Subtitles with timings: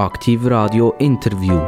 [0.00, 1.60] Aktiv Radio Interview.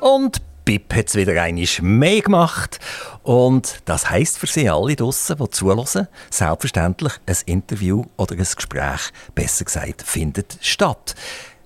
[0.00, 2.80] Und Bip hat es wieder einmal mehr gemacht.
[3.22, 9.10] Und das heisst für Sie alle draussen, die zuhören, selbstverständlich ein Interview oder ein Gespräch,
[9.34, 11.14] besser gesagt, findet statt.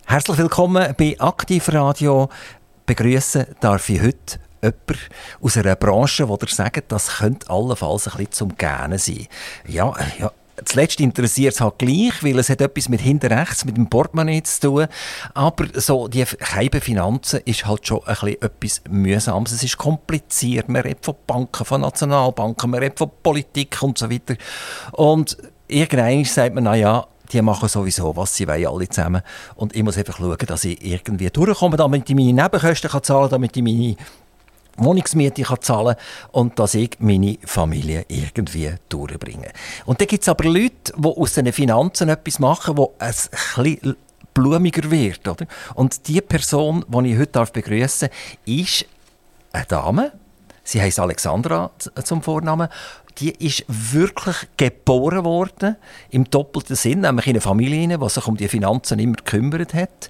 [0.04, 2.28] Herzlich willkommen bei Aktiv Radio.
[2.86, 8.16] Begrüßen darf ich heute jemand aus einer Branche, wo der sagt, das könnte allenfalls ein
[8.16, 9.26] bisschen zum Gähnen sein.
[9.66, 10.32] Ja, ja,
[10.64, 14.42] Zuletzt interessiert es halt gleich, weil es hat etwas mit hinten rechts, mit dem Portemonnaie
[14.42, 14.86] zu tun.
[15.34, 19.52] Aber so die Scheibe Finanzen ist halt schon ein bisschen etwas Mühsames.
[19.52, 20.68] Es ist kompliziert.
[20.68, 24.34] Man redet von Banken, von Nationalbanken, man redet von Politik und so weiter.
[24.92, 25.36] Und
[25.68, 29.22] irgendwann sagt man, naja, die machen sowieso, was sie wollen, alle zusammen.
[29.54, 33.22] Und ich muss einfach schauen, dass ich irgendwie durchkomme, damit ich meine Nebenkosten kann zahlen
[33.22, 33.96] kann, damit ich meine
[34.78, 35.96] Wohnungsmiete kann zahlen
[36.32, 39.50] und dass ich meine Familie irgendwie durchbringe.
[39.84, 43.96] Und dann gibt es aber Leute, die aus den Finanzen etwas machen, es ein
[44.34, 45.26] blumiger wird.
[45.26, 45.46] Oder?
[45.74, 48.86] Und die Person, die ich heute begrüßen darf, ist
[49.52, 50.12] eine Dame.
[50.62, 51.70] Sie heißt Alexandra
[52.04, 52.68] zum Vornamen.
[53.18, 55.76] Die ist wirklich geboren worden,
[56.10, 60.08] im doppelten Sinn, nämlich in einer Familie, die sich um die Finanzen immer gekümmert hat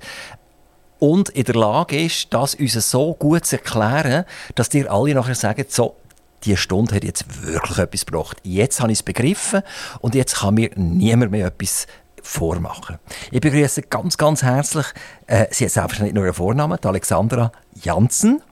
[0.98, 5.34] und in der Lage ist, das uns so gut zu erklären, dass dir alle nachher
[5.34, 5.96] sagen, so,
[6.44, 8.38] die Stunde hat jetzt wirklich etwas gebracht.
[8.42, 9.62] Jetzt habe ich es begriffen
[10.00, 11.86] und jetzt kann mir niemand mehr etwas
[12.22, 12.98] vormachen.
[13.30, 14.86] Ich begrüße ganz, ganz herzlich,
[15.26, 18.42] äh, sie hat selbstverständlich nur einen Vornamen, die Alexandra Janssen.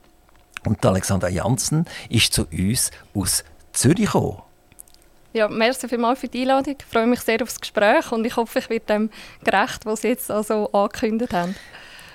[0.65, 4.41] Und die Alexandra Janssen ist zu uns aus Zürich gekommen.
[5.33, 6.75] Ja, merci vielmals für die Einladung.
[6.79, 9.09] Ich freue mich sehr auf das Gespräch und ich hoffe, ich werde dem
[9.43, 11.55] gerecht, was Sie jetzt also angekündigt haben.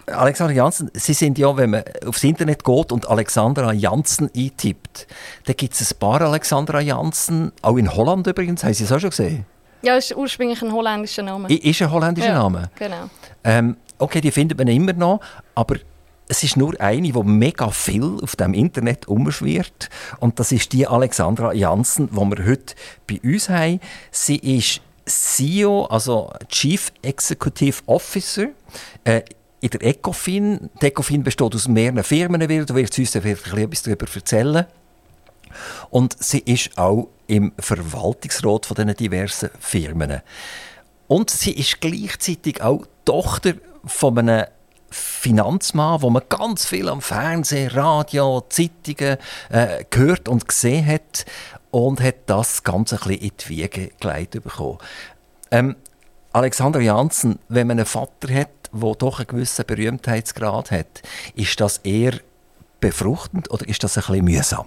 [0.07, 5.07] Alexandra Janssen, Sie sind ja, wenn man aufs Internet geht und Alexandra Janssen eintippt,
[5.47, 9.01] dann gibt es ein paar Alexandra Janssen, auch in Holland übrigens, haben Sie es auch
[9.01, 9.47] schon gesehen?
[9.83, 11.51] Ja, ist ursprünglich ein holländischer Name.
[11.51, 12.71] I ist ein holländischer ja, Name?
[12.77, 13.11] genau.
[13.43, 15.21] Ähm, okay, die findet man immer noch,
[15.55, 15.77] aber
[16.29, 19.91] es ist nur eine, die mega viel auf dem Internet umschwirrt.
[20.21, 22.75] Und das ist die Alexandra Janssen, die wir heute
[23.07, 23.81] bei uns haben.
[24.11, 28.47] Sie ist CEO, also Chief Executive Officer.
[29.05, 29.23] Äh,
[29.63, 30.69] in der Ecofin.
[30.83, 34.67] Die Ecofin besteht aus mehreren Firmen, du wirst uns etwas darüber erzählen.
[35.91, 40.21] Und sie ist auch im Verwaltungsrat von diesen diversen Firmen.
[41.09, 44.47] Und sie ist gleichzeitig auch Tochter von einem
[44.91, 49.17] Finanzmann, wo man ganz viel am Fernsehen, Radio, Zeitungen
[49.51, 51.25] äh, gehört und gesehen hat
[51.71, 54.79] und hat das Ganze ein bisschen in die Wiege gelegt bekommen.
[55.51, 55.77] Ähm,
[56.33, 61.03] Alexander Janssen, wenn man einen Vater hat, der doch einen gewissen Berühmtheitsgrad hat,
[61.35, 62.15] ist das eher
[62.81, 64.67] befruchtend oder ist das ein bisschen mühsam?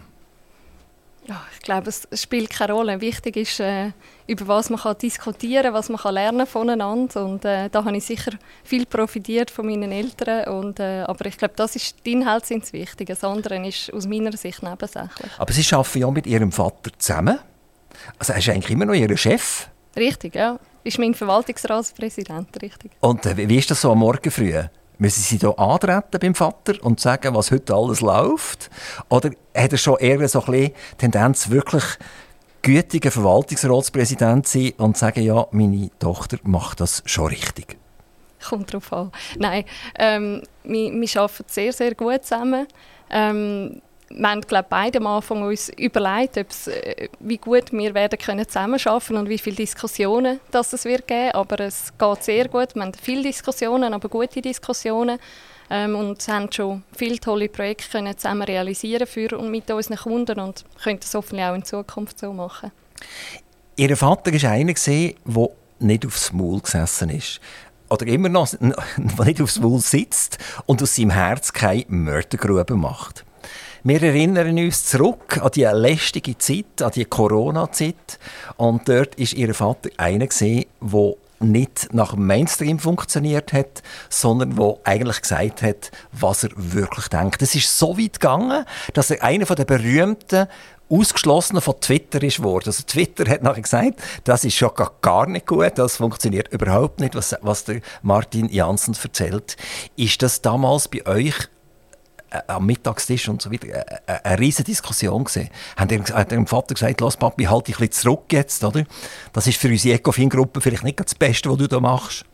[1.28, 3.02] Ja, ich glaube, es spielt keine Rolle.
[3.02, 3.92] Wichtig ist, äh,
[4.28, 7.26] über was man kann diskutieren kann, was man kann lernen voneinander.
[7.26, 8.34] Und äh, da habe ich sicher
[8.64, 10.48] viel profitiert von meinen Eltern.
[10.56, 13.14] Und, äh, aber ich glaube, das ist, die Inhalte sind das Wichtige.
[13.14, 15.32] Das andere ist aus meiner Sicht nebensächlich.
[15.40, 17.40] Aber Sie arbeiten ja mit Ihrem Vater zusammen.
[18.20, 19.68] Also er ist eigentlich immer noch Ihr Chef?
[19.98, 22.92] Richtig, ja ist mein Verwaltungsratspräsident, richtig.
[23.02, 24.54] Und äh, wie ist das so am Morgen früh?
[24.98, 28.70] Müssen Sie hier antreten beim Vater und sagen, was heute alles läuft?
[29.10, 31.84] Oder hat er schon eher so ein bisschen Tendenz, wirklich
[32.62, 37.78] gütiger Verwaltungsratspräsident zu sein und sagen, ja, meine Tochter macht das schon richtig?
[38.48, 39.12] Kommt darauf an.
[39.38, 39.66] Nein,
[39.98, 42.68] ähm, wir, wir arbeiten sehr, sehr gut zusammen.
[43.10, 48.48] Ähm, wir haben glaube beide am Anfang uns überlegt, äh, wie gut wir werden können
[48.48, 51.32] zusammenarbeiten und wie viele Diskussionen das es wird geben.
[51.32, 52.76] Aber es geht sehr gut.
[52.76, 55.20] Wir haben viele Diskussionen, aber gute Diskussionen.
[55.68, 60.40] Ähm, und haben schon viele tolle Projekte können zusammen realisieren für und mit unseren Kunden
[60.40, 62.72] und können das hoffentlich auch in Zukunft so machen.
[63.76, 65.50] Ihr Vater war einer, der
[65.80, 67.42] nicht aufs Maul gesessen ist
[67.90, 68.48] oder immer noch
[69.26, 73.26] nicht aufs Maul sitzt und aus seinem Herz keine Mördergrube macht.
[73.88, 78.18] Wir erinnern uns zurück an die lästige Zeit, an die Corona-Zeit.
[78.58, 85.22] Und dort war ihr Vater einer, der nicht nach Mainstream funktioniert hat, sondern wo eigentlich
[85.22, 87.44] gesagt hat, was er wirklich denkt.
[87.44, 88.66] Es ist so weit gegangen,
[88.96, 90.48] dass er einer der berühmten
[90.90, 92.70] ausgeschlossenen von Twitter ist worden.
[92.70, 94.72] Also Twitter hat nachher gesagt, das ist schon
[95.04, 99.58] gar nicht gut, das funktioniert überhaupt nicht, was, was der Martin Janssen erzählt.
[99.96, 101.36] Ist das damals bei euch
[102.48, 105.50] am Mittagstisch und so weiter äh, äh, eine riesige Diskussion gesehen.
[105.76, 108.84] Er, hat dem Vater gesagt, lass Papi, halt dich ein bisschen zurück jetzt, oder?
[109.34, 112.26] Das ist für unsere Ecofin-Gruppe vielleicht nicht das Beste, was du da machst.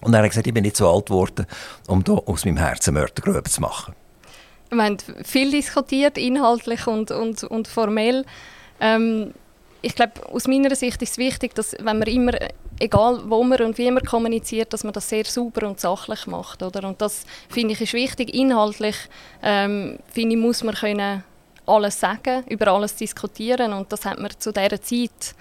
[0.00, 1.46] Und er hat gesagt, ich bin nicht so alt geworden,
[1.88, 3.94] um da aus meinem Herzen Mördergrube zu machen.
[4.70, 8.24] Wir haben viel diskutiert, inhaltlich und, und, und formell.
[8.80, 9.32] Ähm,
[9.82, 12.32] ich glaube, aus meiner Sicht ist es wichtig, dass wenn man immer,
[12.78, 16.62] egal wo man und wie man kommuniziert, dass man das sehr sauber und sachlich macht.
[16.62, 16.86] Oder?
[16.86, 18.34] Und das finde ich ist wichtig.
[18.34, 18.96] Inhaltlich
[19.42, 21.24] ähm, finde ich, muss man können
[21.66, 25.34] alles sagen, über alles diskutieren und das hat man zu dieser Zeit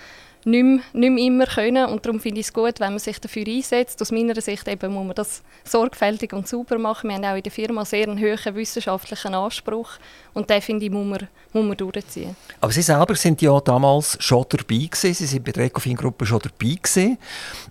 [0.47, 1.85] nicht mehr, nicht mehr immer können.
[1.85, 4.01] Und darum finde ich es gut, wenn man sich dafür einsetzt.
[4.01, 7.09] Aus meiner Sicht eben muss man das sorgfältig und sauber machen.
[7.09, 9.89] Wir haben auch in der Firma sehr einen hohen wissenschaftlichen Anspruch.
[10.33, 12.35] Und den, finde ich, muss man, muss man durchziehen.
[12.61, 15.13] Aber Sie selber sind ja damals schon dabei gewesen.
[15.13, 17.17] Sie sind bei der Ecofin-Gruppe schon dabei gewesen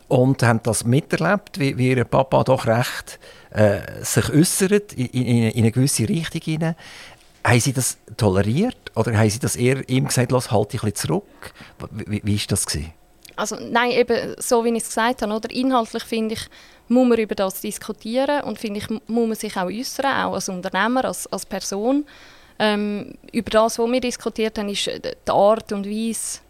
[0.08, 3.18] und haben das miterlebt, wie, wie Ihr Papa doch recht
[3.50, 6.76] äh, sich äußert in, in, in, eine gewisse Richtung hinein.
[7.46, 10.90] Haben Sie das toleriert oder haben Sie das eher ihm gesagt, lass halt dich ein
[10.90, 11.52] bisschen zurück?
[11.90, 12.92] Wie, wie ist das gewesen?
[13.36, 16.40] Also nein, eben so wie ich es gesagt habe, oder inhaltlich finde ich,
[16.88, 20.48] muss man über das diskutieren und finde ich, muss man sich auch äußern, auch als
[20.48, 22.04] Unternehmer, als, als Person.
[22.58, 26.40] Ähm, über das, was wir diskutiert haben, ist die Art und Weise,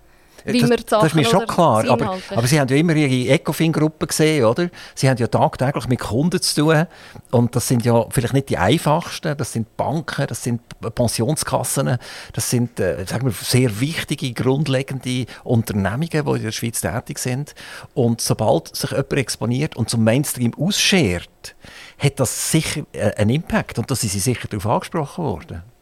[0.52, 1.88] wie das, man das ist mir schon klar.
[1.88, 4.68] Aber, aber, Sie haben ja immer Ihre Ecofin-Gruppe gesehen, oder?
[4.94, 6.86] Sie haben ja tagtäglich mit Kunden zu tun.
[7.30, 9.36] Und das sind ja vielleicht nicht die einfachsten.
[9.36, 10.60] Das sind Banken, das sind
[10.94, 11.98] Pensionskassen,
[12.32, 17.54] das sind äh, sagen wir, sehr wichtige, grundlegende Unternehmungen, die in der Schweiz tätig sind.
[17.94, 21.56] Und sobald sich jemand exponiert und zum Mainstream ausschert,
[21.98, 23.78] hat das sicher äh, einen Impact.
[23.78, 25.75] Und da sind Sie sicher darauf angesprochen worden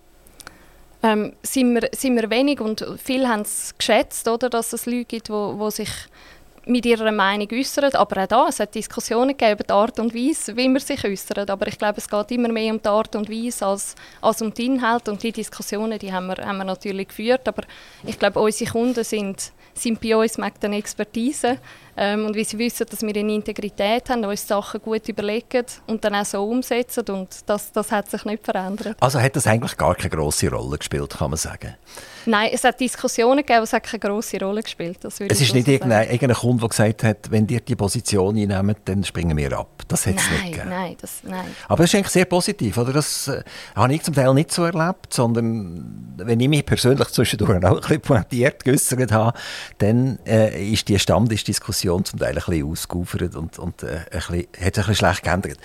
[1.04, 5.04] ähm, sind, wir, sind wir wenig und viele haben es geschätzt, oder, dass es Leute
[5.04, 5.90] gibt, die sich
[6.66, 7.94] mit ihrer Meinung äußern.
[7.94, 11.04] Aber auch da, es hat Diskussionen gegeben über die Art und Weise, wie man sich
[11.04, 11.50] äußert.
[11.50, 14.54] Aber ich glaube, es geht immer mehr um die Art und Weise als, als um
[14.54, 15.06] den Inhalt.
[15.10, 17.46] Und die Diskussionen, die haben wir, haben wir natürlich geführt.
[17.46, 17.64] Aber
[18.06, 21.58] ich glaube, unsere Kunden sind, sind bei uns mit der Expertise.
[21.96, 26.04] Ähm, und wie sie wissen, dass wir eine Integrität haben, uns Sachen gut überlegen und
[26.04, 27.04] dann auch so umsetzen.
[27.08, 28.96] Und das, das hat sich nicht verändert.
[29.00, 31.74] Also hat das eigentlich gar keine große Rolle gespielt, kann man sagen?
[32.26, 35.04] Nein, es hat Diskussionen gegeben, aber es hat keine große Rolle gespielt.
[35.04, 39.04] es ist nicht irgendein, irgendein Kunde, der gesagt hat, wenn ihr die Position einnehmen, dann
[39.04, 39.82] springen wir ab.
[39.88, 40.70] Das hat es nicht gegeben.
[40.70, 41.44] Nein, das, nein.
[41.68, 42.78] Aber das ist eigentlich sehr positiv.
[42.78, 42.92] Oder?
[42.94, 43.42] Das äh,
[43.74, 47.80] habe ich zum Teil nicht so erlebt, sondern wenn ich mich persönlich zwischendurch auch ein
[47.80, 49.36] bisschen pointiert geäußert habe,
[49.78, 50.98] dann äh, ist die
[51.84, 54.94] Stammtischdiskussion zum Teil ein bisschen ausgeufert und, und äh, ein bisschen, hat sich ein bisschen
[54.94, 55.58] schlecht geändert.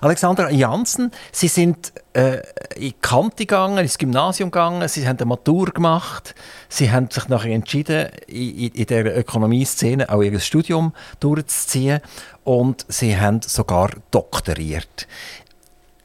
[0.00, 2.36] Alexander Janssen, Sie sind äh,
[2.74, 6.34] in die Kante gegangen, ins Gymnasium gegangen, Sie haben eine Matur gemacht,
[6.68, 12.00] Sie haben sich nachher entschieden, in, in der Ökonomie-Szene auch Ihr Studium durchzuziehen
[12.44, 15.06] und Sie haben sogar doktoriert.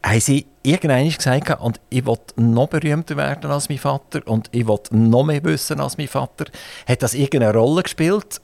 [0.03, 4.67] Haben Sie irgendwann gesagt, und ich will noch berühmter werden als mein Vater und ich
[4.67, 6.45] will noch mehr wissen als mein Vater?
[6.87, 8.41] Hat das irgendeine Rolle gespielt?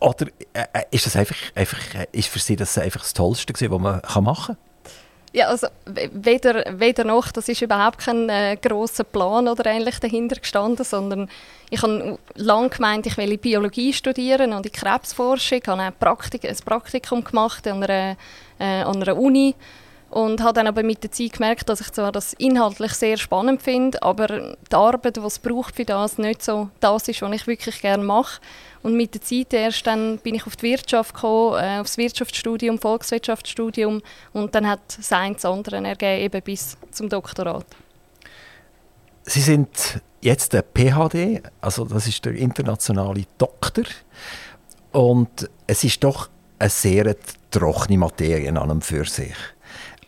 [0.00, 1.78] Oder äh, äh ist das einfach, einfach
[2.12, 4.70] ist für Sie das einfach das Tollste, gewesen, was man machen kann?
[5.32, 10.40] Ja, also weder, weder noch, das ist überhaupt kein äh, grosser Plan oder ähnlich dahinter
[10.40, 11.30] gestanden, sondern
[11.70, 16.56] ich habe lange gemeint, ich will Biologie studieren und in Krebsforschung, habe ein, Praktik ein
[16.64, 18.16] Praktikum gemacht an einer,
[18.58, 19.54] äh, an einer Uni
[20.10, 23.62] und habe dann aber mit der Zeit gemerkt, dass ich zwar das inhaltlich sehr spannend
[23.62, 27.46] finde, aber die Arbeit, die es braucht für das, nicht so das ist, was ich
[27.46, 28.40] wirklich gerne mache.
[28.82, 32.78] Und mit der Zeit erst dann bin ich auf die Wirtschaft gekommen, äh, aufs Wirtschaftsstudium,
[32.78, 34.02] Volkswirtschaftsstudium
[34.32, 37.66] und dann hat das eine das andere ergeben, eben bis zum Doktorat.
[39.22, 43.84] Sie sind jetzt der PhD, also das ist der internationale Doktor
[44.92, 47.14] und es ist doch eine sehr
[47.50, 49.36] trockene Materie an einem für sich.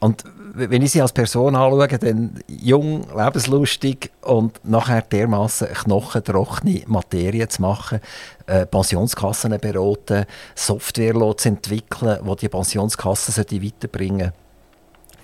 [0.02, 7.46] Und wenn ich sie als Person anschaue, dann jung, lebenslustig und nachher dermaßen knochentrockene Materie
[7.46, 8.00] zu machen,
[8.46, 14.34] äh, Pensionskassen beraten, Software zu entwickeln, die die Pensionskassen weiterbringen sollte.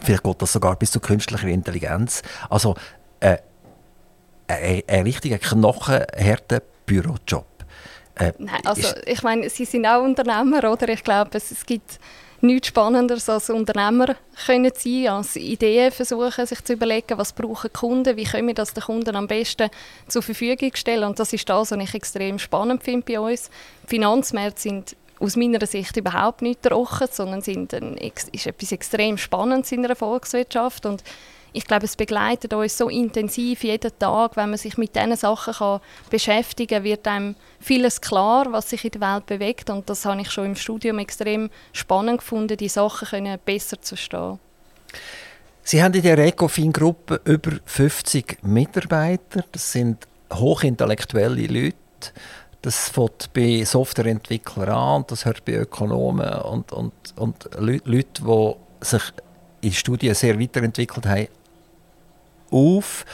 [0.00, 2.22] Vielleicht geht das sogar bis zu künstlicher Intelligenz.
[2.48, 2.76] Also
[3.18, 3.38] äh,
[4.46, 7.46] ein, ein richtiger knochenharter Bürojob.
[8.14, 10.88] Äh, Nein, also ich meine, Sie sind auch Unternehmer, oder?
[10.90, 11.98] Ich glaube, es, es gibt
[12.40, 14.16] nichts Spannenderes als Unternehmer
[14.46, 18.74] können sein, als Ideen versuchen, sich zu überlegen, was brauchen Kunden, wie können wir das
[18.74, 19.70] den Kunden am besten
[20.06, 21.04] zur Verfügung stellen.
[21.04, 23.50] Und das ist das, was ich extrem spannend finde bei uns.
[23.84, 29.18] Die Finanzmärkte sind aus meiner Sicht überhaupt nicht trocken, sondern sind ein, ist etwas extrem
[29.18, 30.86] Spannendes in der Volkswirtschaft.
[30.86, 31.02] Und
[31.52, 35.54] ich glaube, es begleitet uns so intensiv jeden Tag, wenn man sich mit diesen Sachen
[35.54, 39.70] kann beschäftigen kann, wird einem vieles klar, was sich in der Welt bewegt.
[39.70, 43.96] Und das habe ich schon im Studium extrem spannend gefunden, die Sachen können besser zu
[43.96, 44.38] verstehen.
[45.62, 51.76] Sie haben in der Ecofin-Gruppe über 50 Mitarbeiter, das sind hochintellektuelle Leute,
[52.62, 59.02] das fängt bei Softwareentwicklern an das hört bei Ökonomen und, und, und Leuten, die sich
[59.60, 61.28] in Studien sehr weiterentwickelt haben,
[62.50, 63.04] auf.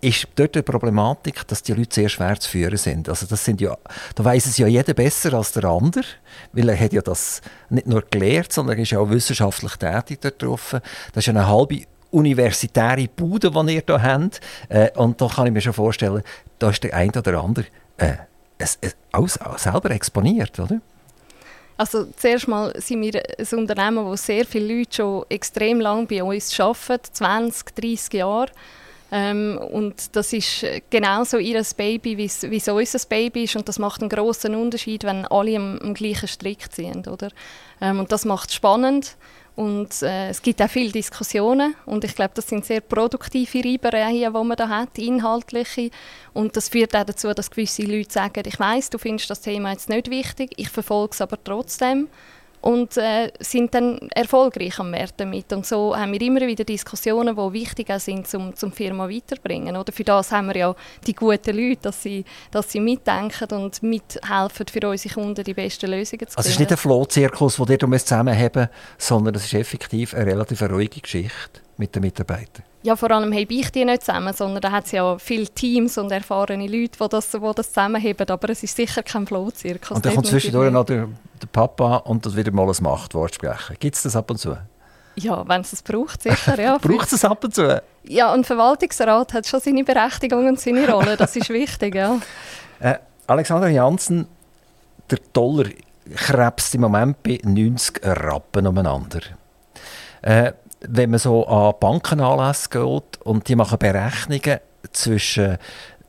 [0.00, 3.08] ist dort die Problematik, dass die Leute sehr schwer zu führen sind.
[3.08, 3.76] Also das sind ja,
[4.14, 6.04] da weiß es ja jeder besser als der andere,
[6.52, 7.40] weil er hat ja das
[7.70, 10.76] nicht nur gelehrt, sondern er ist ja auch wissenschaftlich tätig dort drauf.
[11.12, 14.40] Das ist eine halbe universitäre Bude, die ihr hier habt.
[14.68, 16.22] Äh, und da kann ich mir schon vorstellen,
[16.58, 17.66] da ist der eine oder andere
[17.96, 18.14] äh,
[18.58, 20.80] es, es, alles, selber exponiert, oder?
[21.76, 26.22] Also zuerst mal sind wir ein Unternehmen, wo sehr viele Leute schon extrem lange bei
[26.22, 28.50] uns arbeiten, 20, 30 Jahre.
[29.12, 32.24] Ähm, und das ist genauso ihr Baby, wie
[32.56, 33.56] es unser Baby ist.
[33.56, 37.06] Und das macht einen großen Unterschied, wenn alle am, am gleichen Strick ziehen.
[37.06, 37.30] Oder?
[37.80, 39.16] Ähm, und das macht es spannend.
[39.56, 44.32] Und äh, es gibt auch viele Diskussionen und ich glaube, das sind sehr produktive Reibereien,
[44.32, 45.90] die man da hat, inhaltliche.
[46.34, 49.72] Und das führt auch dazu, dass gewisse Leute sagen, ich weiß, du findest das Thema
[49.72, 52.08] jetzt nicht wichtig, ich verfolge es aber trotzdem
[52.66, 55.52] und äh, sind dann erfolgreich am Markt damit.
[55.52, 59.76] Und so haben wir immer wieder Diskussionen, die wichtig sind, um die Firma weiterzubringen.
[59.76, 60.74] Oder für das haben wir ja
[61.06, 65.92] die guten Leute, dass sie, dass sie mitdenken und mithelfen, für unsere Kunden die besten
[65.92, 66.38] Lösungen zu finden.
[66.38, 70.26] Also es ist nicht ein Flohzirkus, den ihr zusammenhaben müsst, sondern es ist effektiv eine
[70.26, 72.64] relativ ruhige Geschichte mit den Mitarbeitern.
[72.86, 75.98] Ja, vor allem habe ich die nicht zusammen, sondern da hat es ja viele Teams
[75.98, 78.30] und erfahrene Leute, die das, die das zusammenheben.
[78.30, 79.96] Aber es ist sicher kein Flohzirkus.
[79.96, 81.08] Und dann kommt zwischendurch noch der,
[81.42, 83.74] der, Papa und das wieder mal ein Machtwort sprechen.
[83.80, 84.56] Gibt es das ab und zu?
[85.16, 86.60] Ja, wenn es es braucht, sicher.
[86.60, 86.78] Ja.
[86.80, 87.82] braucht es ab und zu?
[88.04, 91.16] Ja, ein Verwaltungsrat hat schon seine Berechtigung und seine Rolle.
[91.16, 92.20] Das ist wichtig, ja.
[92.78, 94.28] Äh, Alexander Janssen,
[95.10, 95.64] der Dollar
[96.14, 99.20] krebst im Moment bei 90 Rappen umeinander.
[100.20, 100.52] Äh,
[100.88, 104.60] wenn man so an Bankenanlässe geht und die machen Berechnungen
[104.92, 105.58] zwischen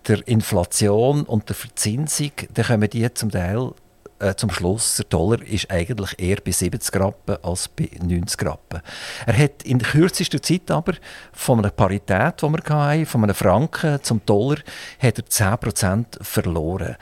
[0.07, 3.71] der Inflation und der Verzinsung, dann kommen die zum Teil
[4.19, 8.81] äh, zum Schluss, der Dollar ist eigentlich eher bei 70 Rappen als bei 90 Rappen.
[9.25, 10.93] Er hat in kürzester Zeit aber
[11.33, 14.57] von einer Parität, die wir hatten, von einem Franken zum Dollar,
[14.99, 16.95] hat er 10% verloren.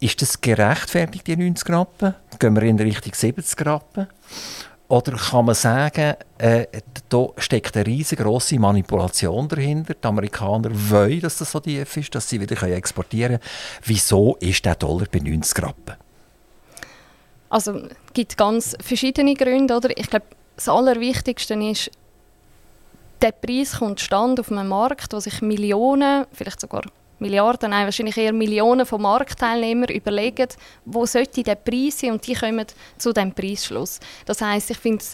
[0.00, 2.14] Ist das gerechtfertigt, die 90 Rappen?
[2.38, 4.08] Gehen wir in Richtung 70 Rappen?
[4.88, 6.66] Oder kann man sagen, äh,
[7.08, 9.94] da steckt eine riesengroße Manipulation dahinter?
[9.94, 13.50] Die Amerikaner wollen, dass das so tief ist, dass sie wieder exportieren können.
[13.84, 15.94] Wieso ist der Dollar bei 90 Rappen?
[17.48, 19.74] Also es gibt ganz verschiedene Gründe.
[19.74, 19.96] Oder?
[19.96, 20.26] Ich glaube,
[20.56, 21.90] das Allerwichtigste ist,
[23.22, 26.82] der Preis kommt stand auf einem Markt, wo sich Millionen, vielleicht sogar
[27.18, 30.48] Milliarden, nein, wahrscheinlich eher Millionen von Marktteilnehmern überlegen,
[30.84, 32.66] wo sollte der Preis sein und die kommen
[32.98, 34.00] zu dem Preisschluss.
[34.26, 35.04] Das heißt, ich finde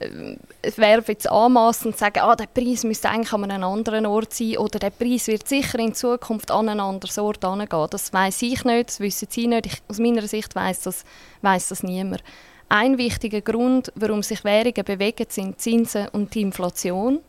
[0.00, 4.06] äh, es wäre jetzt anmassend zu sagen, ah, der Preis müsste eigentlich an einem anderen
[4.06, 7.86] Ort sein oder der Preis wird sicher in Zukunft an einen anderen Ort angehen.
[7.90, 9.66] Das weiß ich nicht, das wissen Sie nicht.
[9.66, 11.04] Ich, aus meiner Sicht weiß das,
[11.42, 12.22] weiss das niemand.
[12.68, 17.20] Ein wichtiger Grund, warum sich Währungen bewegen, sind Zinsen und die Inflation.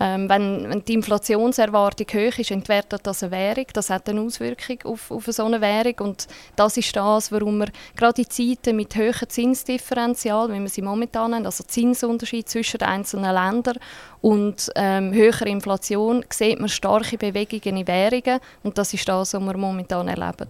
[0.00, 3.66] Ähm, wenn, wenn, die Inflationserwartung hoch ist, entwertet das eine Währung.
[3.72, 5.94] Das hat eine Auswirkung auf, auf so eine Währung.
[6.00, 10.82] Und das ist das, warum wir gerade in Zeiten mit hohen Zinsdifferenzial, wie wir sie
[10.82, 13.78] momentan haben, also Zinsunterschied zwischen den einzelnen Ländern
[14.20, 18.40] und ähm, höherer Inflation, sieht man starke Bewegungen in Währungen.
[18.62, 20.48] Und das ist das, was wir momentan erleben.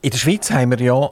[0.00, 1.10] In der Schweiz haben wir ja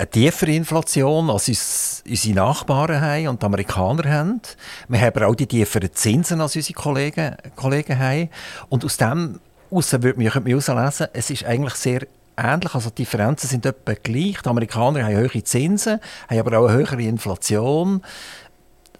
[0.00, 4.40] eine tiefere Inflation, als uns, unsere Nachbarn haben und die Amerikaner haben.
[4.88, 8.30] Wir haben auch die tieferen Zinsen, als unsere Kollegen, Kollegen haben.
[8.70, 12.06] Und aus dem heraus würde man herauslesen, es ist eigentlich sehr
[12.38, 12.74] ähnlich.
[12.74, 14.40] Also die Differenzen sind etwa gleich.
[14.42, 18.00] Die Amerikaner haben hohe Zinsen, haben aber auch eine höhere Inflation.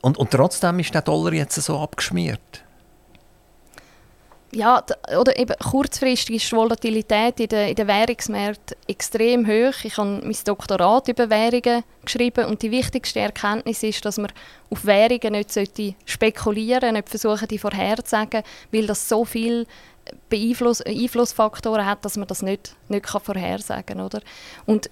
[0.02, 2.62] Und, und trotzdem ist der Dollar jetzt so abgeschmiert
[4.52, 4.83] ja,
[5.19, 9.85] oder eben kurzfristig ist die Volatilität in den, in den Währungsmärkten extrem hoch.
[9.85, 14.33] Ich habe mein Doktorat über Währungen geschrieben und die wichtigste Erkenntnis ist, dass man
[14.71, 18.42] auf Währungen nicht spekulieren nicht versuchen, die vorherzusagen,
[18.73, 19.66] weil das so viel
[20.28, 24.21] Beeinfluss, Einflussfaktoren hat, dass man das nicht, nicht kann vorhersagen kann.
[24.66, 24.90] Und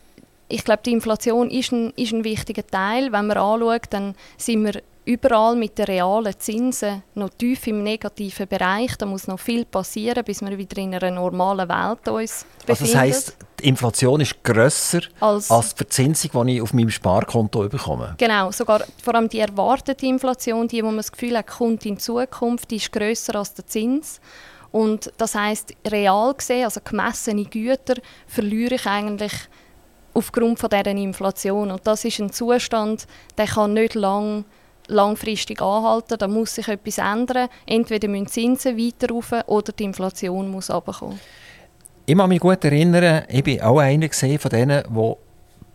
[0.49, 3.13] ich glaube, die Inflation ist ein, ist ein wichtiger Teil.
[3.13, 8.47] Wenn man anschaut, dann sind wir überall mit den realen Zinsen noch tief im negativen
[8.47, 8.95] Bereich.
[8.99, 12.69] Da muss noch viel passieren, bis wir wieder in einer normalen Welt uns befinden.
[12.69, 16.91] Also das heisst, die Inflation ist grösser als, als, die Verzinsung, die ich auf meinem
[16.91, 18.17] Sparkonto bekomme?
[18.19, 21.99] Genau, sogar vor allem die erwartete Inflation, die, wo man das Gefühl hat, kommt in
[21.99, 24.21] Zukunft, die ist grösser als der Zins.
[24.71, 27.95] Und das heißt real gesehen, also gemessene Güter,
[28.27, 29.33] verliere ich eigentlich
[30.13, 31.71] aufgrund von dieser Inflation.
[31.71, 33.07] Und das ist ein Zustand,
[33.39, 34.45] der kann nicht lange
[34.89, 36.19] langfristig anhalten.
[36.19, 37.49] Da muss sich etwas ändern.
[37.67, 41.21] Entweder müssen die Zinsen weiter rauf oder die Inflation muss runterkommen.
[42.07, 45.17] Ich kann mich gut erinnern, ich war auch einer von denen, der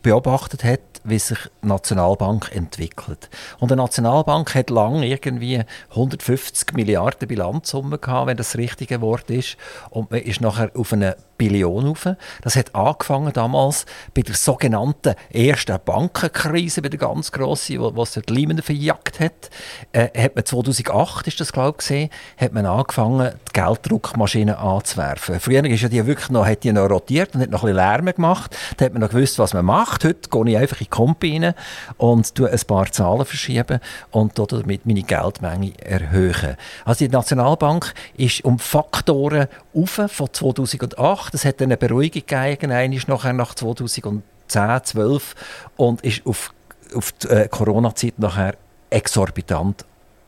[0.01, 3.29] beobachtet hat, wie sich die Nationalbank entwickelt.
[3.59, 9.29] Und die Nationalbank hat lange irgendwie 150 Milliarden Bilanzsumme gehabt, wenn das das richtige Wort
[9.29, 9.57] ist.
[9.89, 12.07] Und man ist nachher auf eine Billion rauf.
[12.41, 18.13] Das hat angefangen damals bei der sogenannten ersten Bankenkrise, bei der ganz grossen, wo, was
[18.13, 19.49] der Lehman verjagt hat.
[19.91, 25.39] Äh, hat man 2008, ist das glaube ich, gesehen, hat man angefangen, die Gelddruckmaschine anzuwerfen.
[25.39, 27.75] Früher ist ja die wirklich noch, hat die noch rotiert und hat noch ein bisschen
[27.75, 28.57] Lärm gemacht.
[28.77, 30.03] Da hat man noch gewusst, was man macht.
[30.03, 31.53] Heute gehe ich einfach in die Kompi rein
[31.97, 33.79] und tue ein paar Zahlen verschieben
[34.11, 36.57] und damit meine Geldmenge erhöhen.
[36.85, 41.32] Also die Nationalbank ist um Faktoren auf von 2008.
[41.33, 42.71] Es hat eine Beruhigung gegeben,
[43.07, 45.35] nachher nach 2010, 2012
[45.77, 46.53] und ist auf,
[46.93, 48.55] auf die äh, Corona-Zeit nachher
[48.89, 49.85] exorbitant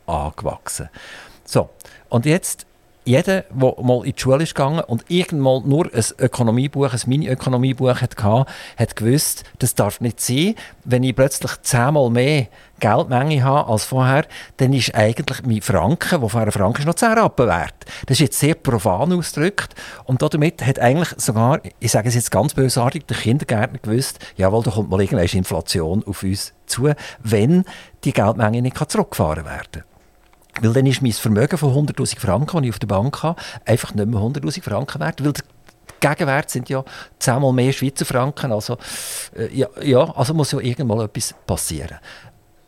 [0.07, 0.89] angewachsen.
[1.43, 1.69] So,
[2.09, 2.64] und jetzt
[3.05, 8.01] jeder, der mal in die Schule ist gegangen und irgendwann nur ein Ökonomiebuch, ein Mini-Ökonomiebuch
[8.01, 8.45] hatte,
[8.77, 10.55] hat gewusst, das darf nicht sein.
[10.83, 12.47] Wenn ich plötzlich zehnmal mehr
[12.79, 14.25] Geldmenge habe als vorher,
[14.57, 17.85] dann ist eigentlich mein Franken, der vorher ein Franken ist, noch 10 Rappen wert.
[18.07, 19.75] Das ist jetzt sehr profan ausgedrückt.
[20.05, 24.63] Und damit hat eigentlich sogar, ich sage es jetzt ganz bösartig, der Kindergärtner gewusst, jawohl,
[24.63, 27.65] da kommt mal irgendeine Inflation auf uns zu, wenn
[28.03, 29.94] die Geldmenge nicht zurückgefahren werden kann.
[30.61, 33.93] Weil dann ist mein Vermögen von 100'000 Franken, das ich auf der Bank habe, einfach
[33.93, 35.23] nicht mehr 100'000 Franken wert.
[35.23, 35.33] Weil
[35.99, 36.83] Gegenwert sind ja
[37.19, 38.51] zehnmal mehr Schweizer Franken.
[38.51, 38.77] Also,
[39.35, 41.97] äh, ja, ja, also muss ja irgendwann etwas passieren.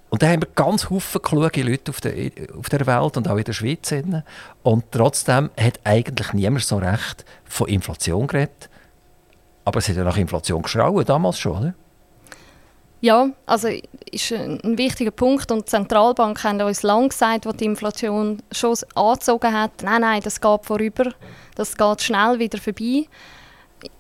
[0.10, 2.13] Und da haben wir ganz viele kluge Leute auf der,
[2.58, 3.94] auf der Welt und auch in der Schweiz.
[4.63, 8.70] Und trotzdem hat eigentlich niemand so recht von Inflation geredet.
[9.65, 11.58] Aber es hat ja nach Inflation geschrauen, damals schon.
[11.58, 11.74] Oder?
[13.00, 13.68] Ja, also
[14.12, 18.75] ist ein wichtiger Punkt und die Zentralbank haben uns lange gesagt, wo die Inflation schon
[18.96, 21.13] angezogen hat, nein, nein, das geht vorüber,
[21.56, 23.06] das geht schnell wieder vorbei.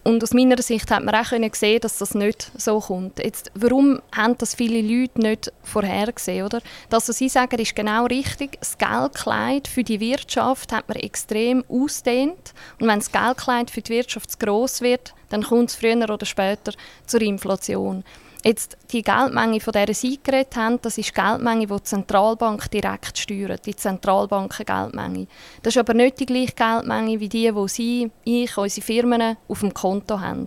[0.03, 3.19] Und aus meiner Sicht hat man auch gesehen, dass das nicht so kommt.
[3.19, 6.45] Jetzt, warum haben das viele Leute nicht vorhergesehen?
[6.45, 6.61] Oder?
[6.89, 8.57] Das, was Sie sagen, ist genau richtig.
[8.59, 12.55] Das Geldkleid für die Wirtschaft hat man extrem ausdehnt.
[12.79, 16.25] Und wenn das Geldkleid für die Wirtschaft zu gross wird, dann kommt es früher oder
[16.25, 16.73] später
[17.05, 18.03] zur Inflation.
[18.43, 22.69] Jetzt die Geldmenge, von der Sie geredet haben, das ist die Geldmenge, die die Zentralbank
[22.71, 25.27] direkt steuert, die Zentralbanken-Geldmenge.
[25.63, 29.59] Das ist aber nicht die gleiche Geldmenge wie die, die Sie, ich, unsere Firmen auf
[29.59, 30.45] dem Konto haben.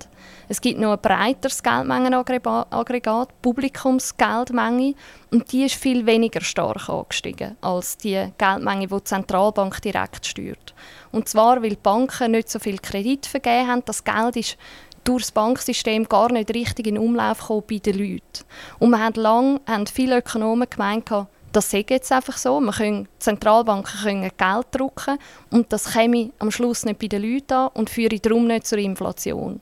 [0.48, 4.94] Es gibt noch ein breiteres Geldmengenaggregat, Publikumsgeldmenge,
[5.30, 10.74] und die ist viel weniger stark angestiegen als die Geldmenge, die die Zentralbank direkt steuert.
[11.12, 13.82] Und zwar, weil die Banken nicht so viel Kredit vergeben haben.
[13.84, 14.56] Das Geld ist
[15.10, 18.44] durch das Banksystem gar nicht richtig in Umlauf gekommen bei den Leuten.
[18.78, 21.10] Und wir haben lange haben viele Ökonomen gemeint,
[21.52, 22.60] das sei jetzt einfach so.
[22.60, 25.18] Wir können, Zentralbanken können Geld drucken
[25.50, 28.78] und das käme am Schluss nicht bei den Leuten an und führe darum nicht zur
[28.78, 29.60] Inflation.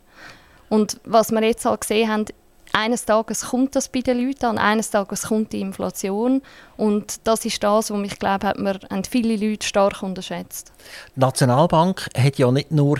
[0.68, 2.26] Und was wir jetzt halt gesehen haben,
[2.74, 6.42] eines Tages kommt das bei den Leuten an, eines Tages kommt die Inflation
[6.76, 10.72] und das ist das, was ich glaube, hat man, haben viele Leute stark unterschätzt.
[11.16, 12.98] Die Nationalbank hat ja nicht nur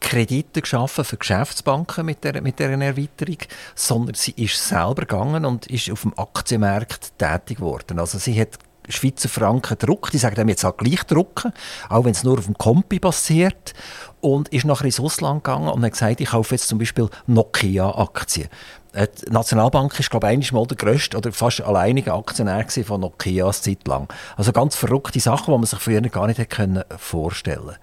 [0.00, 3.38] Kredite geschaffen für Geschäftsbanken mit der, mit der Erweiterung,
[3.74, 7.98] sondern sie ist selber gegangen und ist auf dem Aktienmarkt tätig geworden.
[7.98, 11.52] Also sie hat Schweizer Franken druckt, die sagen jetzt auch gleich drucken,
[11.88, 13.74] auch wenn es nur auf dem Kompi passiert
[14.20, 18.48] und ist nachher ins Ausland gegangen und hat gesagt, ich kaufe jetzt zum Beispiel Nokia-Aktien.
[18.92, 23.44] Äh, die Nationalbank ist, glaube ich, mal der grösste oder fast alleinige Aktionär von Nokia
[23.44, 24.08] eine Zeit lang.
[24.36, 27.76] Also ganz verrückte Sachen, die man sich früher gar nicht hätte vorstellen können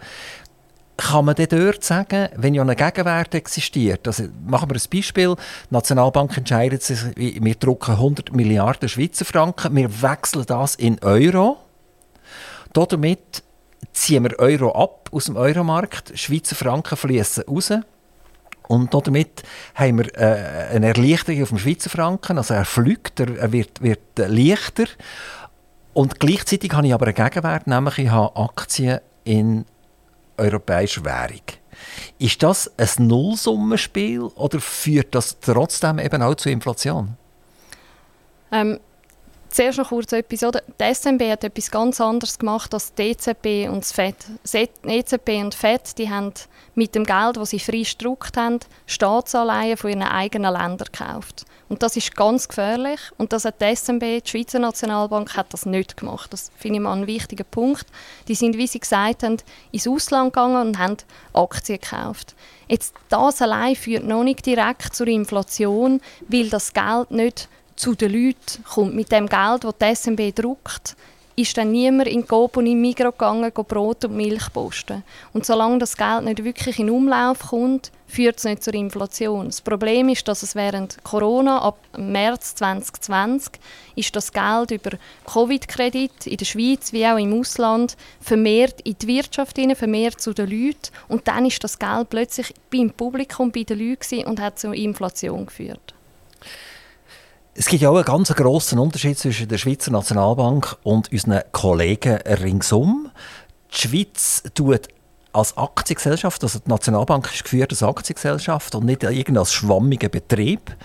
[0.97, 5.73] kann man dort sagen, wenn ja ein Gegenwert existiert, also machen wir ein Beispiel, die
[5.73, 11.57] Nationalbank entscheidet sich, wir drucken 100 Milliarden Schweizer Franken, wir wechseln das in Euro,
[12.73, 13.43] damit
[13.91, 17.71] ziehen wir Euro ab aus dem Euromarkt, Schweizer Franken fließen raus.
[18.67, 19.43] Und damit
[19.75, 23.99] haben wir äh, eine Erleichterung auf dem Schweizer Franken, also er fliegt, er wird, wird
[24.15, 24.85] leichter.
[25.93, 29.65] Und gleichzeitig habe ich aber einen Gegenwert, nämlich ich habe Aktien in
[30.37, 31.41] europäischer Währung.
[32.19, 37.17] Ist das ein Nullsummenspiel oder führt das trotzdem eben auch zu Inflation?
[38.51, 38.79] Ähm,
[39.49, 40.43] zuerst noch kurz etwas.
[40.43, 40.61] Oder?
[40.79, 44.15] Die SNB hat etwas ganz anderes gemacht als die EZB und das FED.
[44.53, 46.33] Die EZB und FED die haben
[46.75, 51.45] mit dem Geld, das sie frisch gedruckt haben, Staatsanleihen von ihren eigenen Ländern gekauft.
[51.69, 52.99] Und das ist ganz gefährlich.
[53.17, 56.31] Und das hat die SNB, die Schweizer Nationalbank, hat das nicht gemacht.
[56.31, 57.85] Das finde ich mal einen wichtigen Punkt.
[58.27, 59.37] Die sind, wie Sie gesagt haben,
[59.71, 60.97] ins Ausland gegangen und haben
[61.33, 62.35] Aktien gekauft.
[62.67, 68.11] Jetzt, das allein führt noch nicht direkt zur Inflation, weil das Geld nicht zu den
[68.11, 68.95] Leuten kommt.
[68.95, 70.95] Mit dem Geld, das die SNB druckt,
[71.35, 75.03] ist dann niemand in Coop und in Migros gegangen, Brot und Milch posten.
[75.33, 79.47] Und solange das Geld nicht wirklich in Umlauf kommt, führt es nicht zur Inflation.
[79.47, 83.53] Das Problem ist, dass es während Corona ab März 2020
[83.95, 84.91] ist das Geld über
[85.25, 90.33] Covid-Kredit in der Schweiz wie auch im Ausland vermehrt in die Wirtschaft hinein, vermehrt zu
[90.33, 94.59] den Leuten und dann ist das Geld plötzlich beim Publikum, bei den Leuten und hat
[94.59, 95.93] zur Inflation geführt.
[97.55, 102.15] Es gibt ja auch einen ganz grossen Unterschied zwischen der Schweizer Nationalbank und unseren Kollegen
[102.15, 103.11] ringsum.
[103.71, 104.87] Die Schweiz tut
[105.33, 110.75] als Aktiengesellschaft, also die Nationalbank ist geführt als Aktiengesellschaft und nicht irgendein schwammiger Betrieb.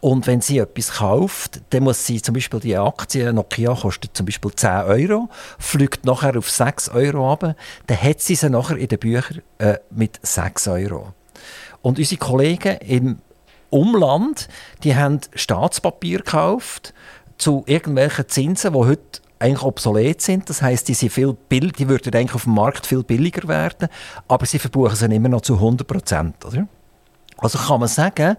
[0.00, 4.26] Und wenn sie etwas kauft, dann muss sie zum Beispiel die Aktie, Nokia kostet zum
[4.26, 7.56] Beispiel 10 Euro, fliegt nachher auf 6 Euro runter,
[7.88, 11.14] dann hat sie sie nachher in den Büchern äh, mit 6 Euro.
[11.80, 13.18] Und unsere Kollegen im
[13.72, 14.48] Umland,
[14.84, 16.94] die haben Staatspapier gekauft
[17.38, 20.48] zu irgendwelchen Zinsen, die heute eigentlich obsolet sind.
[20.48, 23.88] Das heißt, die, die würden eigentlich auf dem Markt viel billiger werden,
[24.28, 26.36] aber sie verbuchen sie immer noch zu 100 Prozent.
[27.38, 28.36] Also kann man sagen,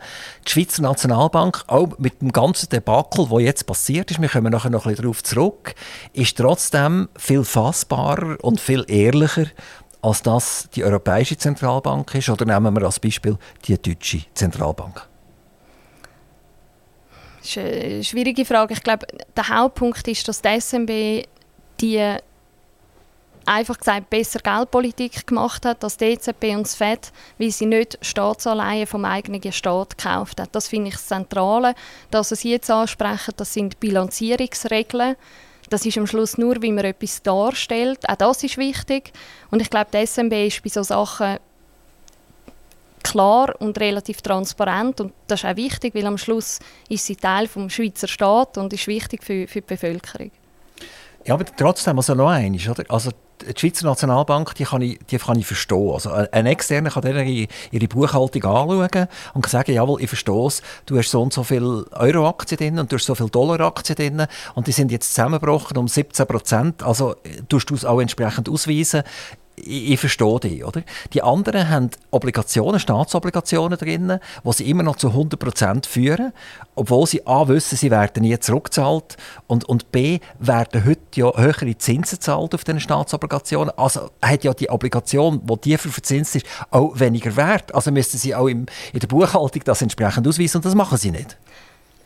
[0.48, 4.70] die Schweizer Nationalbank, auch mit dem ganzen Debakel, das jetzt passiert ist, wir kommen nachher
[4.70, 5.76] noch ein bisschen darauf zurück,
[6.14, 9.48] ist trotzdem viel fassbarer und viel ehrlicher,
[10.02, 12.30] als das die Europäische Zentralbank ist.
[12.30, 15.13] Oder nehmen wir als Beispiel die Deutsche Zentralbank.
[17.44, 18.74] Das ist eine schwierige Frage.
[18.74, 21.28] Ich glaube, der Hauptpunkt ist, dass die SMB
[21.82, 22.18] die
[23.46, 27.98] einfach gesagt besser Geldpolitik gemacht hat als die EZB und das FED, weil sie nicht
[28.02, 30.56] Staatsanleihen vom eigenen Staat gekauft hat.
[30.56, 31.76] Das finde ich das Zentrale.
[32.10, 35.18] Das, was Sie jetzt ansprechen, das sind Bilanzierungsregeln.
[35.70, 38.08] Das ist am Schluss nur, wie man etwas darstellt.
[38.08, 39.12] Auch das ist wichtig.
[39.52, 41.38] Und ich glaube, die SMB ist bei solchen Sachen
[43.04, 47.48] klar und relativ transparent und das ist auch wichtig, weil am Schluss ist sie Teil
[47.48, 50.32] des Schweizer Staat und ist wichtig für, für die Bevölkerung.
[51.26, 52.84] Ja, aber trotzdem, also noch eines, oder?
[52.90, 53.12] Also
[53.42, 55.92] die Schweizer Nationalbank, die kann ich, die kann ich verstehen.
[55.92, 60.98] Also ein Externer kann ihre, ihre Buchhaltung anschauen und sagen, jawohl, ich verstehe es, du
[60.98, 64.68] hast so und so viele Euro-Aktien drin und du hast so viele Dollar-Aktien drin und
[64.68, 66.84] die sind jetzt zusammengebrochen um 17 Prozent.
[66.84, 67.16] Also
[67.50, 69.04] tust du es auch entsprechend ausweisen
[69.56, 70.82] ich, ich verstehe die, oder?
[71.14, 76.34] Die anderen haben Obligationen, Staatsobligationen drin, die sie immer noch zu 100% führen,
[76.76, 81.78] obwohl sie A wissen, sie werden nie zurückgezahlt und, und B werden heute ja höhere
[81.78, 83.78] Zinsen gezahlt auf diesen Staatsobligationen.
[83.78, 87.74] Also hat ja die Obligation, die tiefer verzinst ist, auch weniger Wert.
[87.76, 91.12] Also müssen sie auch im, in der Buchhaltung das entsprechend ausweisen und das machen sie
[91.12, 91.38] nicht.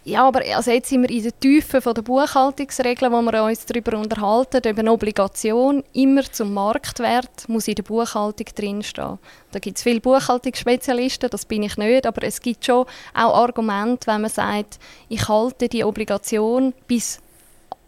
[0.08, 3.98] Ja, aber also jetzt sind wir in der Tiefe der Buchhaltungsregeln, wo wir uns darüber
[3.98, 9.20] unterhalten, ob eine Obligation immer zum Marktwert muss in der Buchhaltung drinstehen.
[9.52, 14.08] Da gibt es viele Buchhaltungsspezialisten, das bin ich nicht, aber es gibt schon auch Argumente,
[14.08, 17.20] wenn man sagt, ich halte die Obligation bis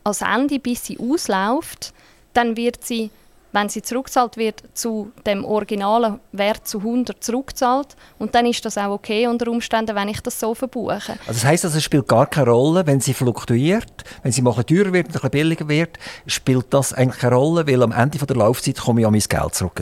[0.03, 1.93] ans Ende, bis sie ausläuft,
[2.33, 3.11] dann wird sie
[3.51, 7.95] wenn sie zurückzahlt wird, zu dem originalen Wert zu 100 zurückzahlt.
[8.17, 11.13] Und dann ist das auch okay unter Umständen, wenn ich das so verbuche.
[11.27, 14.63] Also das heisst, also, es spielt gar keine Rolle, wenn sie fluktuiert, wenn sie mal
[14.63, 18.77] teurer wird, ein billiger wird, spielt das eigentlich keine Rolle, weil am Ende der Laufzeit
[18.77, 19.81] komme ich an mein Geld zurück.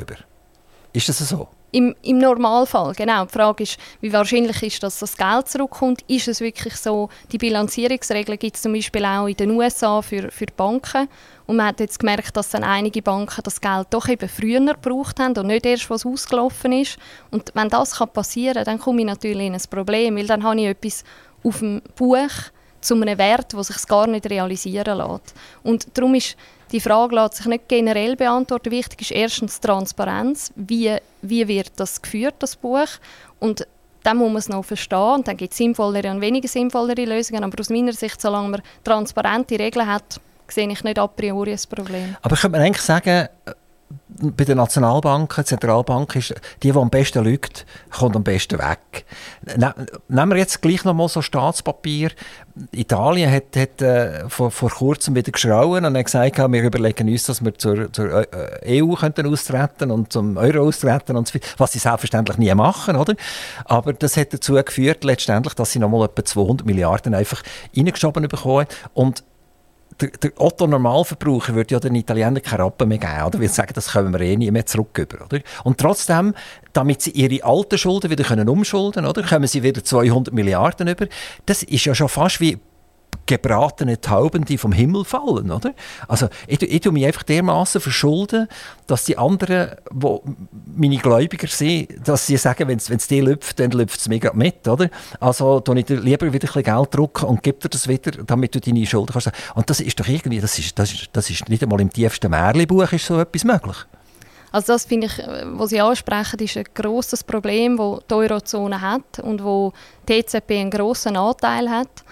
[0.94, 1.48] Ist das so?
[1.72, 3.26] Im, Im Normalfall, genau.
[3.26, 6.02] Die Frage ist, wie wahrscheinlich ist, dass das Geld zurückkommt.
[6.08, 7.10] Ist es wirklich so?
[7.32, 11.10] Die Bilanzierungsregeln gibt es zum Beispiel auch in den USA für, für Banken.
[11.46, 15.20] Und man hat jetzt gemerkt, dass dann einige Banken das Geld doch eben früher gebraucht
[15.20, 16.98] haben und nicht erst, was ausgelaufen ist.
[17.32, 20.60] Und wenn das passieren kann, dann komme ich natürlich in ein Problem, weil dann habe
[20.62, 21.04] ich etwas
[21.44, 22.32] auf dem Buch
[22.80, 25.34] zu einem Wert, der sich gar nicht realisieren lässt.
[25.64, 26.38] Und darum ist
[26.72, 28.72] die Frage lässt sich nicht generell beantworten.
[28.72, 30.52] Wichtig ist erstens Transparenz.
[30.56, 32.88] Wie, wie wird das geführt, das Buch?
[33.40, 33.66] Und
[34.04, 35.16] dann muss man es noch verstehen.
[35.16, 37.44] Und dann gibt es sinnvollere und weniger sinnvollere Lösungen.
[37.44, 41.60] Aber aus meiner Sicht, solange man transparente Regeln hat, sehe ich nicht a priori ein
[41.70, 42.16] Problem.
[42.22, 43.28] Aber könnte man eigentlich sagen,
[44.20, 49.06] bei den Nationalbanken, Zentralbank ist, die, die am besten lügt, kommt am besten weg.
[49.56, 49.74] Ne,
[50.08, 52.12] nehmen wir jetzt gleich noch mal so Staatspapier.
[52.72, 57.26] Italien hat, hat äh, vor, vor kurzem wieder geschrauen und hat gesagt, wir überlegen uns,
[57.26, 61.74] dass wir zur, zur äh, EU könnten austreten und zum Euro austreten und so was
[61.74, 63.16] sie selbstverständlich nie machen, oder?
[63.66, 67.44] Aber das hat dazu geführt, letztendlich, dass sie noch mal etwa 200 Milliarden einfach
[67.76, 69.24] reingeschoben bekommen und
[70.00, 73.40] der, der Otto-Normalverbraucher würde ja den Italienern keine Rappen mehr geben, oder?
[73.40, 75.40] Weil sagen, das können wir eh nie mehr zurück über, oder?
[75.64, 76.34] Und trotzdem,
[76.74, 81.08] damit sie ihre alten Schulden wieder können umschulden können, kommen sie wieder 200 Milliarden über.
[81.46, 82.58] Das ist ja schon fast wie
[83.28, 85.74] gebratene Tauben, die vom Himmel fallen, oder?
[86.08, 88.48] Also ich, ich tue mich einfach dermaßen verschulden,
[88.88, 90.24] dass die anderen, wo
[90.76, 94.68] meine Gläubiger sind, dass sie sagen, wenn es dir läuft, dann läuft es mir mit,
[94.68, 94.90] oder?
[95.20, 98.12] Also tue ich dir lieber wieder ein bisschen Geld drucken und gib dir das wieder,
[98.12, 99.32] damit du deine Schulden kannst.
[99.54, 102.32] Und das ist doch irgendwie, das ist, das ist, das ist nicht einmal im tiefsten
[102.32, 103.78] Märchenbuch ist so etwas möglich.
[104.52, 108.82] Also das finde ich, äh, was Sie ansprechen, ist ein grosses Problem, das die Eurozone
[108.82, 109.74] hat und wo
[110.08, 112.04] die EZB einen grossen Anteil hat.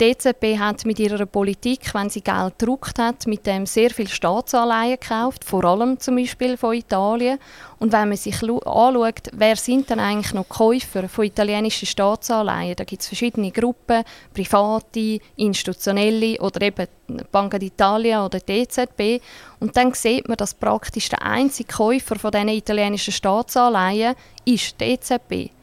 [0.00, 4.08] Die EZB hat mit ihrer Politik, wenn sie Geld gedruckt hat, mit dem sehr viel
[4.08, 7.38] Staatsanleihen gekauft, vor allem zum Beispiel von Italien.
[7.78, 12.84] Und wenn man sich anschaut, wer sind denn eigentlich noch Käufer von italienischen Staatsanleihen, da
[12.84, 16.86] gibt es verschiedene Gruppen, private, institutionelle oder eben
[17.30, 19.22] Banca d'Italia oder die EZB.
[19.58, 24.14] Und dann sieht man, dass praktisch der einzige Käufer von diesen italienischen Staatsanleihen
[24.46, 25.59] ist die EZB.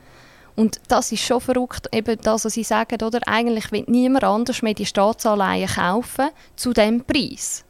[0.58, 3.20] Und das ist schon verrückt, eben das, was Sie sagen, oder?
[3.28, 7.64] Eigentlich will niemand anders mehr die Staatsanleihen kaufen zu dem Preis.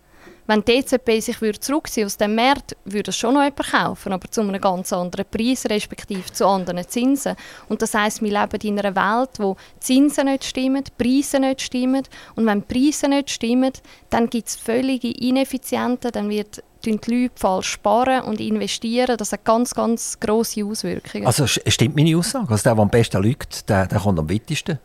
[0.49, 4.31] Wenn die EZB sich zurückziehen aus dem Markt, würde es schon noch jemand kaufen, aber
[4.31, 7.35] zu einem ganz anderen Preis, respektive zu anderen Zinsen.
[7.67, 12.03] Und das heißt, wir leben in einer Welt, wo Zinsen nicht stimmen, Preise nicht stimmen.
[12.37, 13.73] Und wenn Preise nicht stimmen,
[14.09, 19.17] dann gibt es völlige Ineffizienten, dann wird die Leute falsch sparen und investieren.
[19.17, 21.25] Das hat ganz, ganz grosse Auswirkungen.
[21.25, 22.49] Also stimmt meine Aussage?
[22.49, 24.79] Also der, der am besten lügt, der, der kommt am weitesten?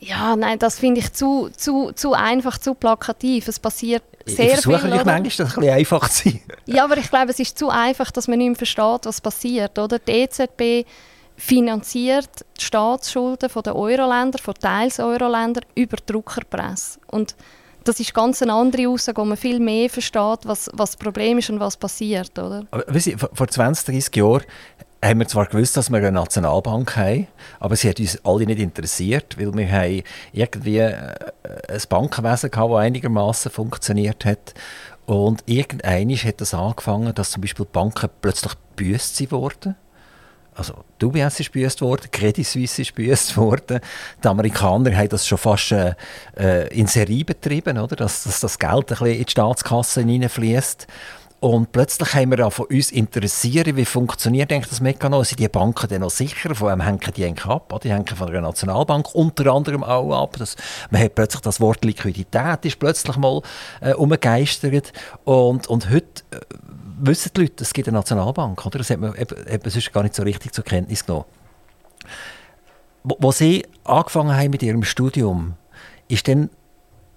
[0.00, 3.48] Ja, nein, das finde ich zu, zu, zu einfach, zu plakativ.
[3.48, 4.94] Es passiert sehr ich versuche viel.
[4.94, 6.40] Ich manchmal, das ein bisschen einfach zu sein.
[6.66, 9.76] Ja, aber ich glaube, es ist zu einfach, dass man nicht mehr versteht, was passiert.
[9.76, 9.98] Oder?
[9.98, 10.86] Die EZB
[11.36, 12.28] finanziert
[12.60, 17.00] die Staatsschulden der Euro-Länder, von teils Euro-Länder, über Druckerpresse.
[17.08, 17.34] Und
[17.88, 21.38] das ist ganz eine andere Aussage, wo man viel mehr versteht, was, was das Problem
[21.38, 22.38] ist und was passiert.
[22.38, 22.66] Oder?
[22.70, 24.44] Aber, Sie, vor 20, 30 Jahren
[25.02, 27.28] haben wir zwar gewusst, dass wir eine Nationalbank haben,
[27.60, 31.14] aber sie hat uns alle nicht interessiert, weil wir haben irgendwie äh,
[31.68, 34.54] ein Bankenwesen gehabt, das einigermaßen funktioniert hat.
[35.06, 39.76] Und irgendwann hat das angefangen, dass zum Beispiel Banken plötzlich büßt wurden
[40.58, 43.80] also die UBS ist gebüßt worden, Credit Suisse ist gebüßt worden.
[44.22, 45.94] Die Amerikaner haben das schon fast äh,
[46.36, 47.94] äh, in Serie betrieben, oder?
[47.94, 50.86] Dass, dass das Geld ein bisschen in die Staatskasse hineinfließt.
[51.40, 55.28] Und plötzlich haben wir von uns interessiert, wie funktioniert das Mechanismus?
[55.28, 56.52] Sind die Banken denn noch sicher?
[56.52, 57.78] Von wem hängen die eigentlich ab?
[57.84, 60.34] Die hängen von der Nationalbank unter anderem auch ab.
[60.38, 60.56] Das,
[60.90, 63.40] man hat plötzlich das Wort Liquidität ist plötzlich mal
[63.80, 64.92] äh, umgegeistert.
[65.22, 66.38] Und, und heute äh,
[67.00, 68.78] wissen die Leute, es gibt eine Nationalbank, oder?
[68.78, 71.24] Das hat man eben, eben sonst gar nicht so richtig zur Kenntnis genommen.
[73.04, 75.54] Wo Sie angefangen haben mit Ihrem Studium,
[76.08, 76.50] ist denn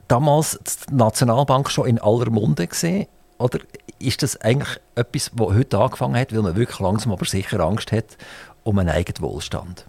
[0.07, 3.07] damals die Nationalbank schon in aller Munde gesehen?
[3.37, 3.59] Oder
[3.99, 7.91] ist das eigentlich etwas, was heute angefangen hat, weil man wirklich langsam aber sicher Angst
[7.91, 8.17] hat
[8.63, 9.85] um einen eigenen Wohlstand?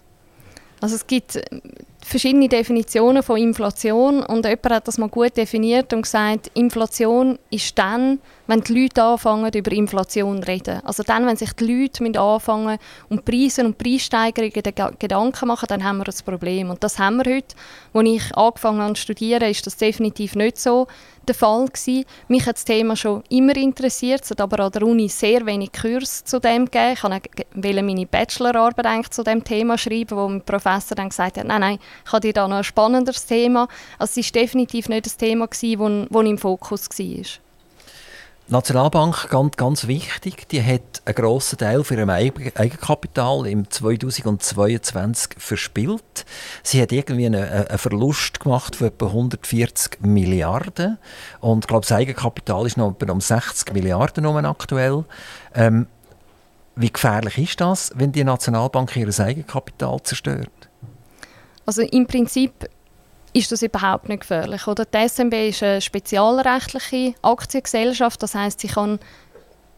[0.83, 1.43] Also es gibt äh,
[2.03, 7.77] verschiedene Definitionen von Inflation und jemand hat das mal gut definiert und gesagt, Inflation ist
[7.77, 10.81] dann, wenn die Leute anfangen, über Inflation zu reden.
[10.83, 12.77] Also dann, wenn sich die Leute anfangen,
[13.09, 16.69] um Preise und Preissteigerungen Gedanken machen, dann haben wir ein Problem.
[16.69, 17.55] Und das haben wir heute.
[17.93, 20.87] Als ich angefangen habe zu studieren, ist das definitiv nicht so
[21.27, 22.05] der Fall gewesen.
[22.27, 25.71] Mich hat das Thema schon immer interessiert, es hat aber an der Uni sehr wenig
[25.71, 26.93] Kurs zu dem gegeben.
[26.93, 31.47] Ich wollte meine Bachelorarbeit eigentlich zu dem Thema schreiben, wo mein Professor dann gesagt hat,
[31.47, 33.69] nein, nein, ich habe dir da noch ein spannenderes Thema.
[33.97, 37.25] Also es war definitiv nicht das Thema, das im Fokus war.
[38.53, 45.37] Die Nationalbank, ganz, ganz wichtig, die hat einen grossen Teil für ihr Eigenkapital im 2022
[45.39, 46.23] verspielt.
[46.61, 50.99] Sie hat irgendwie einen, einen Verlust gemacht von etwa 140 Milliarden.
[51.41, 55.03] Und ich glaube, das Eigenkapital ist noch um 60 Milliarden aktuell.
[55.55, 55.87] Ähm,
[56.75, 60.69] wie gefährlich ist das, wenn die Nationalbank ihr Eigenkapital zerstört?
[61.65, 62.69] Also im Prinzip
[63.33, 64.67] ist das überhaupt nicht gefährlich.
[64.67, 64.85] Oder?
[64.85, 68.99] Die SMB ist eine spezialrechtliche Aktiengesellschaft, das heißt, sie kann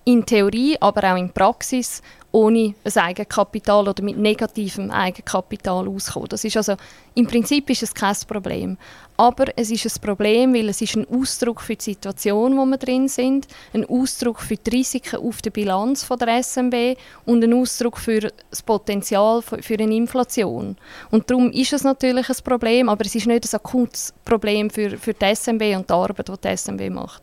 [0.06, 2.02] in Theorie, aber auch in Praxis
[2.36, 6.28] ohne ein Eigenkapital oder mit negativem Eigenkapital auskommen.
[6.28, 6.76] Das ist also,
[7.14, 8.78] Im Prinzip ist es kein Problem.
[9.16, 12.78] Aber es ist ein Problem, weil es ist ein Ausdruck für die Situation, wo wir
[12.78, 17.54] drin sind, ein Ausdruck für die Risiken auf der Bilanz von der SMB und ein
[17.54, 20.76] Ausdruck für das Potenzial für eine Inflation.
[21.12, 24.98] Und darum ist es natürlich ein Problem, aber es ist nicht ein akutes Problem für,
[24.98, 27.22] für die SMB und die Arbeit, die die SMB macht.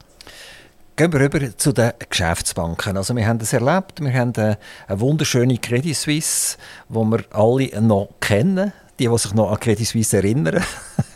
[0.94, 2.98] Gehen wir rüber zu den Geschäftsbanken.
[2.98, 6.58] Also wir haben das erlebt, wir haben eine, eine wunderschöne Credit Suisse,
[6.90, 10.62] die wir alle noch kennen, die, die sich noch an Credit Suisse erinnern,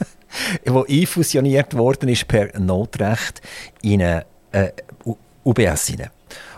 [0.66, 3.42] die einfusioniert worden ist per Notrecht
[3.82, 4.70] in eine äh,
[5.44, 5.92] UBS.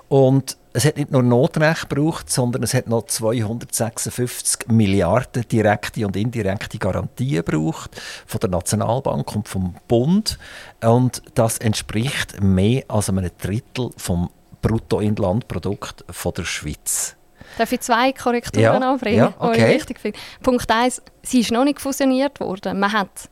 [0.09, 6.17] Und es hat nicht nur Notrecht gebraucht, sondern es hat noch 256 Milliarden direkte und
[6.17, 7.91] indirekte Garantien gebraucht
[8.27, 10.39] von der Nationalbank und vom Bund.
[10.83, 14.31] Und das entspricht mehr als einem Drittel vom
[14.63, 17.17] Bruttoinlandprodukt von der Schweiz.
[17.57, 19.71] Darf ich zwei Korrekturen ja, anbringen, ja, okay.
[19.71, 20.19] ich wichtig finde?
[20.43, 22.79] Punkt 1, sie ist noch nicht fusioniert worden.
[22.79, 23.31] Man hat,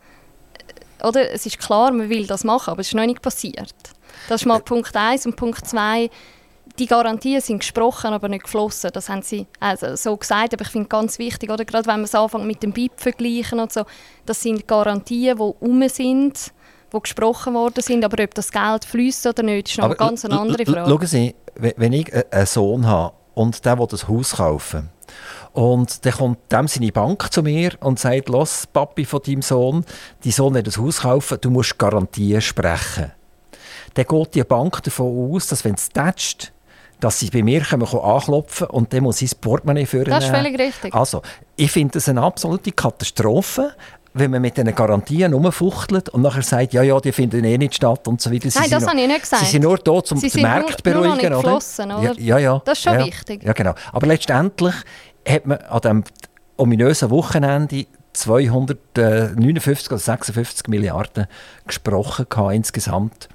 [1.02, 3.74] oder, es ist klar, man will das machen, aber es ist noch nicht passiert.
[4.28, 5.26] Das ist mal Punkt 1.
[5.26, 6.10] Und Punkt 2,
[6.78, 8.90] die Garantien sind gesprochen, aber nicht geflossen.
[8.92, 10.54] Das haben sie also so gesagt.
[10.54, 13.60] Aber ich finde ganz wichtig, oder gerade wenn man es anfängt mit dem BIP vergleichen
[13.60, 13.84] und so,
[14.24, 16.52] das sind Garantien, die um sind,
[16.92, 18.04] die gesprochen worden sind.
[18.04, 20.90] Aber ob das Geld fließt oder nicht, ist noch aber eine ganz andere Frage.
[20.90, 24.90] Schauen Sie, wenn ich einen Sohn habe und der will ein Haus kaufen
[25.56, 29.84] und dann kommt dem seine Bank zu mir und sagt, los, Papi von deinem Sohn,
[30.22, 33.12] dein Sohn will ein Haus kaufen, du musst Garantien sprechen.
[33.94, 36.52] Dann geht die Bank davon aus, dass wenn es tätscht,
[37.00, 40.10] dass sie bei mir kommen, anklopfen und dann muss ich das Portemonnaie führen.
[40.10, 40.94] Das ist völlig richtig.
[40.94, 41.22] Also,
[41.56, 43.74] ich finde das eine absolute Katastrophe,
[44.14, 47.74] wenn man mit diesen Garantien rumfuchtelt und nachher sagt, ja, ja, die finden eh nicht
[47.74, 48.50] statt und so weiter.
[48.50, 49.44] Sie Nein, das habe ich nicht gesagt.
[49.44, 51.56] Sie sind nur da, um den Markt zu beruhigen, nur, nur oder?
[51.98, 52.20] oder?
[52.20, 53.42] Ja, ja, Das ist schon ja, wichtig.
[53.44, 53.74] Ja, genau.
[53.92, 54.74] Aber letztendlich
[55.28, 56.04] hat man an diesem
[56.56, 61.26] ominösen Wochenende 259 oder 56 Milliarden
[61.66, 63.28] gesprochen insgesamt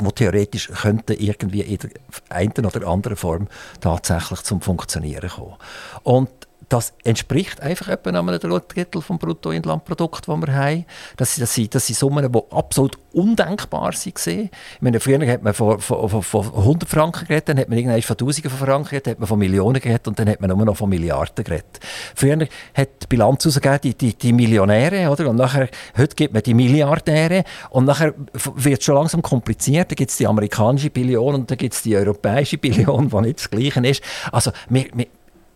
[0.00, 1.90] wo theoretisch könnte irgendwie in der
[2.28, 3.48] einen oder anderen Form
[3.80, 5.56] tatsächlich zum Funktionieren kommen.
[6.02, 6.30] Und
[6.68, 10.84] das entspricht einfach etwa einem Drittel vom Bruttoinlandprodukt, das wir haben.
[11.16, 14.18] Das, das, sind, das sind Summen, die absolut undenkbar sind.
[14.18, 18.50] Früher hat man von, von, von 100 Franken geredet, dann hat man irgendwann von Tausenden
[18.50, 20.76] von Franken geredet, dann hat man von Millionen geredet und dann hat man nur noch
[20.76, 21.78] von Milliarden geredet.
[22.14, 25.30] Früher hat die Bilanz ausgegeben, die, die, die Millionäre, oder?
[25.30, 29.92] Und nachher, heute gibt man die Milliardäre und nachher wird es schon langsam kompliziert.
[29.92, 33.38] Da gibt es die amerikanische Billion und dann gibt es die europäische Billion, die nicht
[33.38, 34.02] das Gleiche ist.
[34.32, 35.06] Also, wir, wir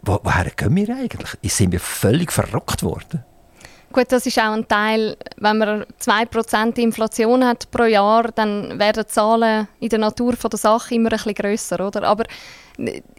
[0.02, 1.30] wo, woher gehen wir eigentlich?
[1.52, 3.24] Sind wir völlig verrückt worden?
[3.92, 9.02] Gut, das ist auch ein Teil, wenn man 2% Inflation hat pro Jahr, dann werden
[9.02, 12.04] die Zahlen in der Natur von der Sache immer ein bisschen grösser, oder?
[12.04, 12.24] Aber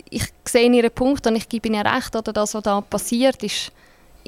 [0.09, 3.73] ich sehe Ihren Punkt und ich gebe Ihnen recht, oder das, was da passiert, ist,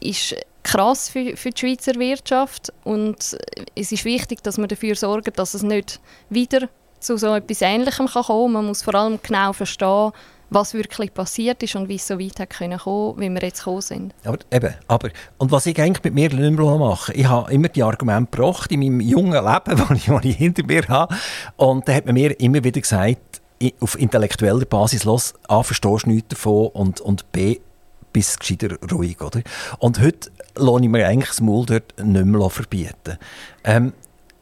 [0.01, 3.37] ist krass für, für die Schweizer Wirtschaft und
[3.75, 6.67] es ist wichtig, dass wir dafür sorgen, dass es nicht wieder
[6.99, 8.53] zu so etwas Ähnlichem kann kommen kann.
[8.53, 10.11] Man muss vor allem genau verstehen,
[10.53, 13.81] was wirklich passiert ist und wie es so weit hat können wie wir jetzt gekommen
[13.81, 14.13] sind.
[14.23, 17.69] Aber eben, aber, und was ich eigentlich mit mir nicht mehr mache, ich habe immer
[17.69, 21.15] die Argumente gebracht in meinem jungen Leben, das ich, das ich hinter mir habe,
[21.57, 23.41] und da hat man mir immer wieder gesagt,
[23.79, 27.59] auf intellektueller Basis, los, A, verstehst du nichts davon und, und B,
[28.11, 29.41] bist gescheiter ruhig, oder?
[29.79, 33.17] Und heute lasse ich mir eigentlich das Maul dort nicht mehr verbieten.
[33.63, 33.93] Ähm,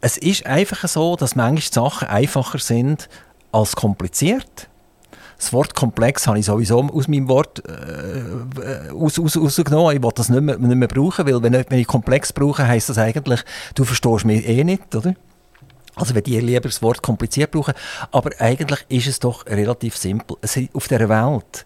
[0.02, 3.08] es ist einfach so, dass manchmal Sachen einfacher sind
[3.52, 4.67] als kompliziert
[5.42, 9.96] das Wort komplex habe ich sowieso aus meinem Wort äh, aus, aus, rausgenommen.
[9.96, 12.90] Ich will das nicht mehr, nicht mehr brauchen, weil wenn wenn ich komplex brauche, heisst
[12.90, 13.42] das eigentlich,
[13.74, 15.16] du verstehst mich eh nicht, oder?
[15.96, 17.74] Also wenn die lieber das Wort kompliziert brauchen.
[18.12, 20.38] Aber eigentlich ist es doch relativ simpel.
[20.42, 21.66] Es, auf dieser Welt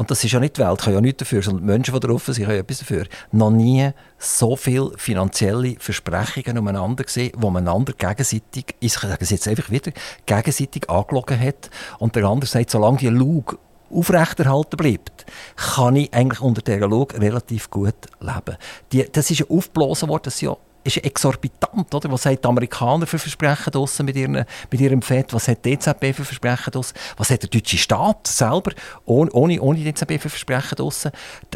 [0.00, 2.00] und das ist ja nicht die Welt, kann ja nichts dafür, sondern die Menschen, die
[2.00, 3.04] drauf sind, können etwas dafür.
[3.32, 9.28] Noch nie so viele finanzielle Versprechungen umeinander gesehen, wo man einander gegenseitig, ich sage es
[9.28, 9.92] jetzt einfach wieder,
[10.24, 13.58] gegenseitig angelogen hat und der andere sagt, solange die Lug
[13.90, 15.26] aufrechterhalten bleibt,
[15.74, 18.56] kann ich eigentlich unter dieser Lug relativ gut leben.
[18.92, 22.10] Die, das ist ja aufgeblasen worden, das ja ist exorbitant, oder?
[22.10, 25.32] Was haben die Amerikaner für Versprechen draussen mit, ihren, mit ihrem FED?
[25.32, 26.94] Was hat die EZB für Versprechen draussen?
[27.16, 28.72] Was hat der deutsche Staat selber
[29.04, 31.10] ohne, ohne, ohne die EZB für Versprechen draussen?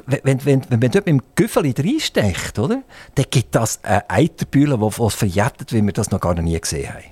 [0.07, 2.83] Wenn, wenn, wenn man dort mit dem Güffeli reinstecht, oder?
[3.15, 6.93] Dann gibt das eine Eiterbühle, die was verjettet, wie wir das noch gar nie gesehen
[6.93, 7.05] haben.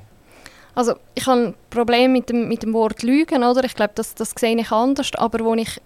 [0.75, 3.65] Also ich habe ein Problem mit dem, mit dem Wort Lügen, oder?
[3.65, 5.81] Ich glaube, das, das sehe ich anders, aber wo ich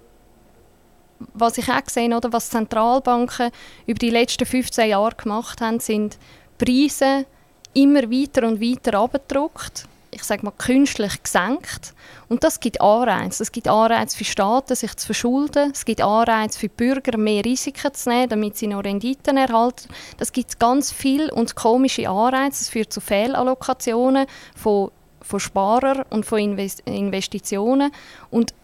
[1.34, 3.50] was ich auch gesehen oder was Zentralbanken
[3.86, 6.18] über die letzten 15 Jahre gemacht haben, sind
[6.58, 7.26] Preise
[7.74, 9.86] immer weiter und weiter abgedruckt.
[10.10, 11.92] Ich sage mal künstlich gesenkt.
[12.28, 13.42] Und das gibt Anreize.
[13.42, 15.72] Es gibt Anreize für Staaten, sich zu verschulden.
[15.72, 19.88] Es gibt Anreize für Bürger, mehr Risiken zu nehmen, damit sie noch Renditen erhalten.
[20.16, 22.62] Das gibt ganz viel und komische Anreize.
[22.62, 24.90] Es führt zu Fehlallokationen von
[25.26, 27.90] von Sparern und von Investitionen.
[28.30, 28.54] Und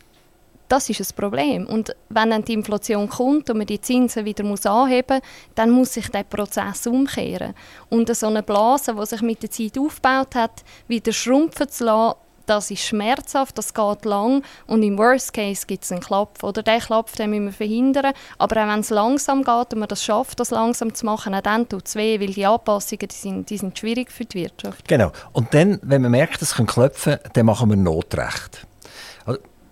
[0.72, 1.66] das ist ein Problem.
[1.66, 5.70] Und wenn dann die Inflation kommt und man die Zinsen wieder muss anheben muss, dann
[5.70, 7.54] muss sich der Prozess umkehren.
[7.90, 12.16] Und so eine Blase, die sich mit der Zeit aufgebaut hat, wieder schrumpfen zu lassen,
[12.46, 16.42] das ist schmerzhaft, das geht lang und im Worst Case gibt es einen Klapf.
[16.42, 18.14] Oder den Klapf den müssen wir verhindern.
[18.38, 21.42] Aber auch wenn es langsam geht und man das schafft, das langsam zu machen, auch
[21.42, 24.88] dann tut es weh, weil die Anpassungen die sind, die sind schwierig für die Wirtschaft.
[24.88, 25.12] Genau.
[25.32, 28.66] Und dann, wenn man merkt, es kann klopfen, dann machen wir Notrecht.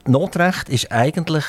[0.07, 1.45] Notrecht ist eigentlich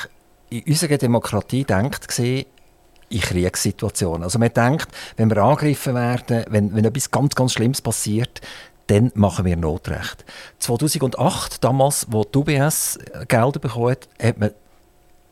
[0.50, 4.22] in unserer Demokratie denkt in Kriegssituationen.
[4.22, 8.40] Also man denkt, wenn wir angegriffen werden, wenn, wenn etwas ganz, ganz Schlimmes passiert,
[8.86, 10.24] dann machen wir Notrecht.
[10.58, 12.98] 2008, damals, wo die UBS
[13.28, 14.50] Gelder bekommen hat, hat man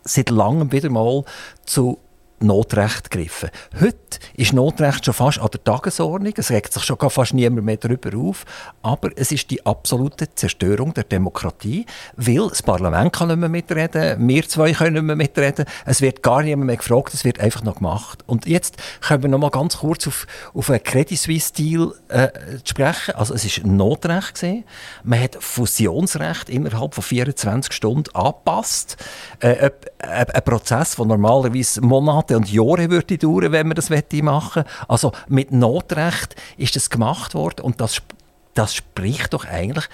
[0.04, 1.24] seit langem wieder mal
[1.64, 1.98] zu
[2.42, 3.50] Notrecht gegriffen.
[3.78, 6.32] Heute ist Notrecht schon fast an der Tagesordnung.
[6.36, 8.46] Es regt sich schon fast niemand mehr darüber auf.
[8.82, 11.84] Aber es ist die absolute Zerstörung der Demokratie,
[12.16, 15.66] weil das Parlament kann nicht mehr mitreden, wir zwei können nicht mehr mitreden.
[15.84, 18.24] Es wird gar niemand mehr gefragt, es wird einfach noch gemacht.
[18.26, 22.28] Und jetzt können wir noch mal ganz kurz auf, auf einen Credit Suisse-Deal äh,
[22.64, 23.16] sprechen.
[23.16, 24.64] Also es ist Notrecht gesehen.
[25.04, 28.96] Man hat Fusionsrecht innerhalb von 24 Stunden angepasst.
[29.40, 33.90] Äh, ein, ein Prozess, der normalerweise Monate und Jahre würde dauern, wenn man das
[34.22, 38.02] machen Also mit Notrecht ist das gemacht worden und das,
[38.54, 39.88] das spricht doch eigentlich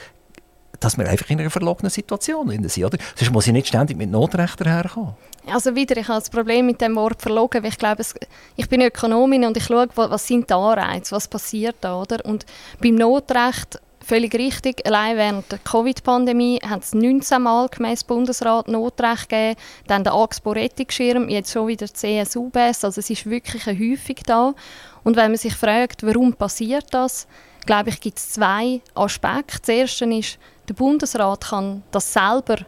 [0.81, 2.99] dass wir einfach in einer verlogenen Situation sind, oder?
[3.15, 5.15] Sonst muss ich nicht ständig mit Notrecht herkommen.
[5.53, 8.15] Also wieder, ich habe das Problem mit dem Wort verlogen, weil ich glaube, es,
[8.57, 12.25] ich bin Ökonomin und ich schaue, was sind die Anreize, was passiert da, oder?
[12.25, 12.45] Und
[12.81, 14.87] beim Notrecht Völlig richtig.
[14.87, 19.59] Allein während der Covid-Pandemie hat es 19 Mal gemäß Bundesrat Notrecht gegeben.
[19.89, 22.85] Dann der Axpo-Rettungsschirm, jetzt schon wieder CSU-BES.
[22.85, 24.55] Also es ist wirklich Häufig da.
[25.03, 27.27] Und wenn man sich fragt, warum passiert das,
[27.67, 29.59] glaube ich, gibt es zwei Aspekte.
[29.59, 30.39] Das erste ist,
[30.69, 32.59] der Bundesrat kann das selber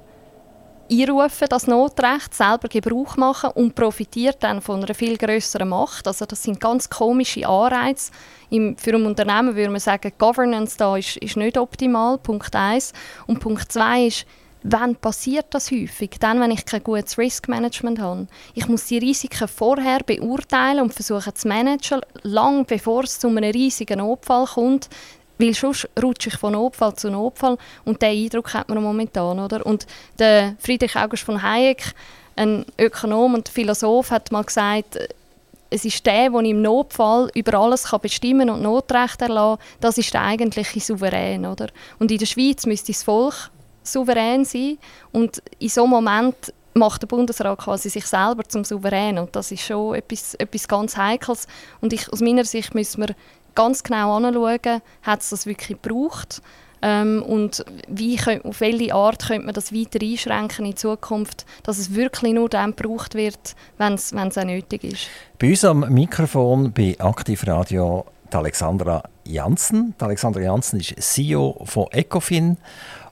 [0.90, 6.06] einrufen, das Notrecht, selber Gebrauch machen und profitiert dann von einer viel größeren Macht.
[6.06, 8.12] Also das sind ganz komische Anreize.
[8.50, 12.92] Im, für ein Unternehmen würde man sagen, Governance da ist, ist nicht optimal, Punkt 1.
[13.26, 14.26] Und Punkt 2 ist,
[14.64, 16.16] Wann passiert das häufig?
[16.18, 18.26] Dann, wenn ich kein gutes Risk-Management habe.
[18.54, 23.52] Ich muss die Risiken vorher beurteilen und versuchen zu managen, lang bevor es zu einem
[23.52, 24.88] riesigen Notfall kommt.
[25.38, 29.38] Weil sonst rutsche ich von Notfall zu Notfall und diesen Eindruck hat man momentan.
[29.38, 29.64] Oder?
[29.64, 29.86] Und
[30.18, 31.94] der Friedrich August von Hayek,
[32.36, 34.98] ein Ökonom und Philosoph, hat mal gesagt,
[35.70, 40.12] es ist der, der im Notfall über alles kann bestimmen und Notrecht erlassen das ist
[40.14, 41.46] der eigentliche Souverän.
[41.46, 41.68] Oder?
[41.98, 43.50] Und in der Schweiz müsste das Volk
[43.82, 44.78] souverän sein
[45.12, 49.50] und in so einem Moment macht der Bundesrat quasi sich selber zum Souverän und das
[49.50, 51.46] ist schon etwas, etwas ganz Heikles
[51.80, 53.14] und ich, aus meiner Sicht müssen wir
[53.58, 56.40] ganz genau anschauen, hat es das wirklich gebraucht
[56.80, 61.92] ähm, und wie auf welche Art könnte man das weiter einschränken in Zukunft, dass es
[61.94, 65.08] wirklich nur dann gebraucht wird, wenn es auch nötig ist.
[65.40, 69.94] Bei uns am Mikrofon bei Aktivradio Alexandra Janssen.
[69.98, 72.58] Alexandra Janssen ist CEO von Ecofin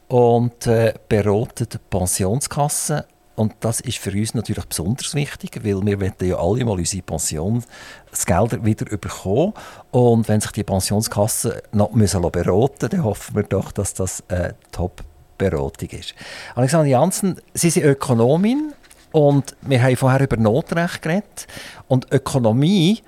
[0.06, 3.02] und äh, beratet Pensionskassen
[3.36, 7.02] und das ist für uns natürlich besonders wichtig, weil wir wollen ja alle mal unsere
[7.02, 9.52] Pensionsgelder wieder bekommen.
[9.90, 14.54] Und wenn sich die Pensionskassen noch beraten müssen, dann hoffen wir doch, dass das eine
[14.72, 16.14] Top-Beratung ist.
[16.54, 18.72] Alexander Janssen, Sie sind Ökonomin
[19.12, 21.46] und wir haben vorher über Notrecht geredet.
[21.88, 23.02] Und Ökonomie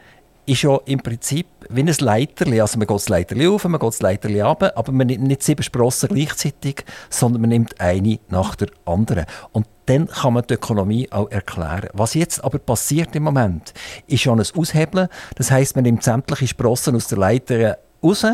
[0.49, 2.61] ist ja im Prinzip wie ein Leiterli.
[2.61, 5.43] Also man geht das Leiterli auf, man geht das Leiterli runter, aber man nimmt nicht
[5.43, 9.27] sieben Sprossen gleichzeitig, sondern man nimmt eine nach der anderen.
[9.53, 11.89] Und dann kann man die Ökonomie auch erklären.
[11.93, 13.75] Was jetzt aber passiert im Moment,
[14.07, 15.09] ist schon ein Aushebeln.
[15.37, 18.27] Das heißt, man nimmt sämtliche Sprossen aus der Leiter raus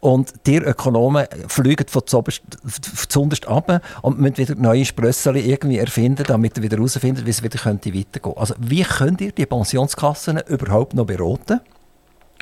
[0.00, 6.56] und die Ökonomen fliegen von zuunterst ab und müssen wieder neue Sprössel irgendwie erfinden, damit
[6.56, 8.36] sie wieder herausfinden, wie es wieder weitergehen könnte.
[8.36, 11.60] Also wie könnt ihr die Pensionskassen überhaupt noch beraten?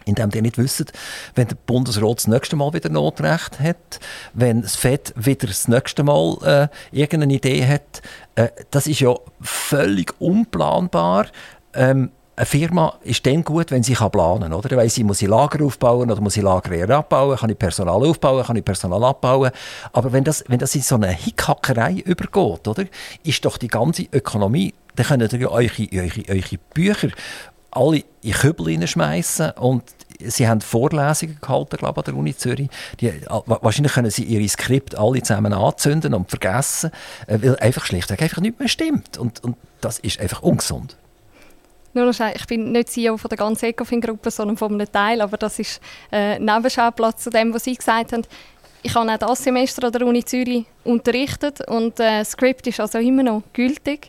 [0.06, 0.92] indem ihr nicht wisst,
[1.34, 4.00] wenn der Bundesrat das nächste Mal wieder Notrecht hat,
[4.32, 8.02] wenn das FED wieder das nächste Mal äh, irgendeine Idee hat.
[8.34, 11.26] Äh, das ist ja völlig unplanbar.
[11.74, 12.10] Ähm,
[12.41, 14.53] eine Firma ist dann gut, wenn sie planen kann.
[14.55, 14.74] Oder?
[14.78, 18.03] Weiss, sie muss ich Lager aufbauen oder muss ich Lager eher abbauen, kann ich Personal
[18.03, 19.51] aufbauen, kann ich Personal abbauen.
[19.93, 22.84] Aber wenn das, wenn das in so eine Hickhackerei übergeht, oder,
[23.24, 27.09] ist doch die ganze Ökonomie, dann könnt ihr eure, eure, eure Bücher
[27.72, 29.84] alle in Kübel hineinschmeißen und
[30.18, 32.70] sie haben Vorlesungen gehalten, glaube ich, an der Uni Zürich.
[33.01, 33.12] Die,
[33.47, 36.91] wahrscheinlich können sie ihre Skript alle zusammen anzünden und vergessen,
[37.26, 39.18] äh, weil einfach schlichtweg einfach nicht mehr stimmt.
[39.18, 40.97] Und, und das ist einfach ungesund.
[41.93, 45.20] Nur noch schnell, ich bin nicht CEO von der ganzen Ecofin-Gruppe, sondern von einem Teil,
[45.20, 45.80] aber das ist
[46.12, 48.22] äh, Nebenschauplatz zu dem, was Sie gesagt haben.
[48.82, 52.80] Ich habe auch das Semester an der Uni Zürich unterrichtet und äh, das Skript ist
[52.80, 54.09] also immer noch gültig.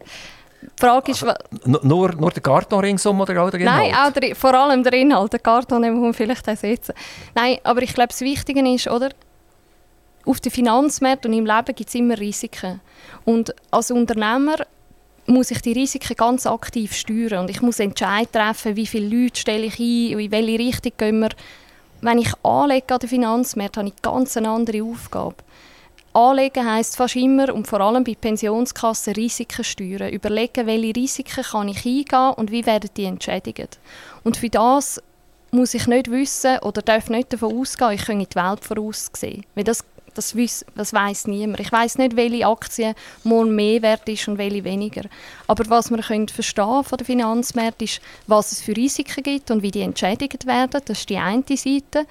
[0.62, 1.36] Die Frage ist, also,
[1.82, 3.92] nur, nur der Karton ringsum oder auch der Inhalt?
[3.92, 5.34] Nein, auch der, vor allem der Inhalt.
[5.34, 6.94] Der Karton muss man vielleicht ersetzen.
[7.34, 9.10] Nein, aber ich glaube, das Wichtige ist, oder?
[10.24, 12.80] Auf den Finanzmärkten und im Leben gibt es immer Risiken.
[13.26, 14.58] Und als Unternehmer
[15.32, 19.40] muss ich die Risiken ganz aktiv steuern und ich muss Entscheidungen treffen, wie viele Leute
[19.40, 21.30] stelle ich ein, in welche Richtung gehen wir.
[22.02, 25.36] Wenn ich anlege an den Finanzmarkt, habe ich ganz eine andere Aufgabe.
[26.14, 30.12] Anlegen heisst fast immer und vor allem bei Pensionskassen Risiken steuern.
[30.12, 33.80] Überlegen, welche Risiken kann ich eingehen und wie werden die entschädigt.
[34.24, 35.02] Und für das
[35.52, 39.46] muss ich nicht wissen oder darf nicht davon ausgehen, ich kann in die Welt voraussehen.
[39.56, 41.60] Weil das Das, weiss, das weiss niemand.
[41.60, 45.04] Ich weiß nicht, welche Aktie morgen mehr wert ist und welche weniger.
[45.48, 49.64] Aber was wir können verstehen von der Finanzmärkten ist, was es für Risiken gibt und
[49.64, 50.82] wie die entschädigt werden.
[50.86, 52.06] Das ist die eine Seite.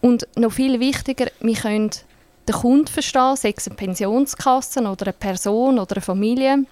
[0.00, 1.90] Und noch viel wichtiger, wir können
[2.48, 6.64] den Kunden verstehen, sei es eine Pensionskasse oder eine Person oder eine Familie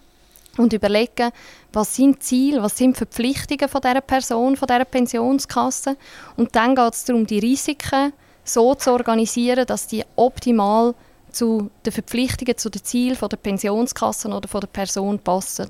[0.57, 1.31] und überlegen,
[1.72, 5.97] was sind Ziele, was sind Verpflichtungen von dieser Person, von dieser Pensionskasse.
[6.37, 8.12] Und dann geht es darum, die Risiken
[8.49, 10.95] so zu organisieren, dass die optimal
[11.31, 15.69] zu den Verpflichtungen, zu den Zielen der Pensionskasse oder der Person passen.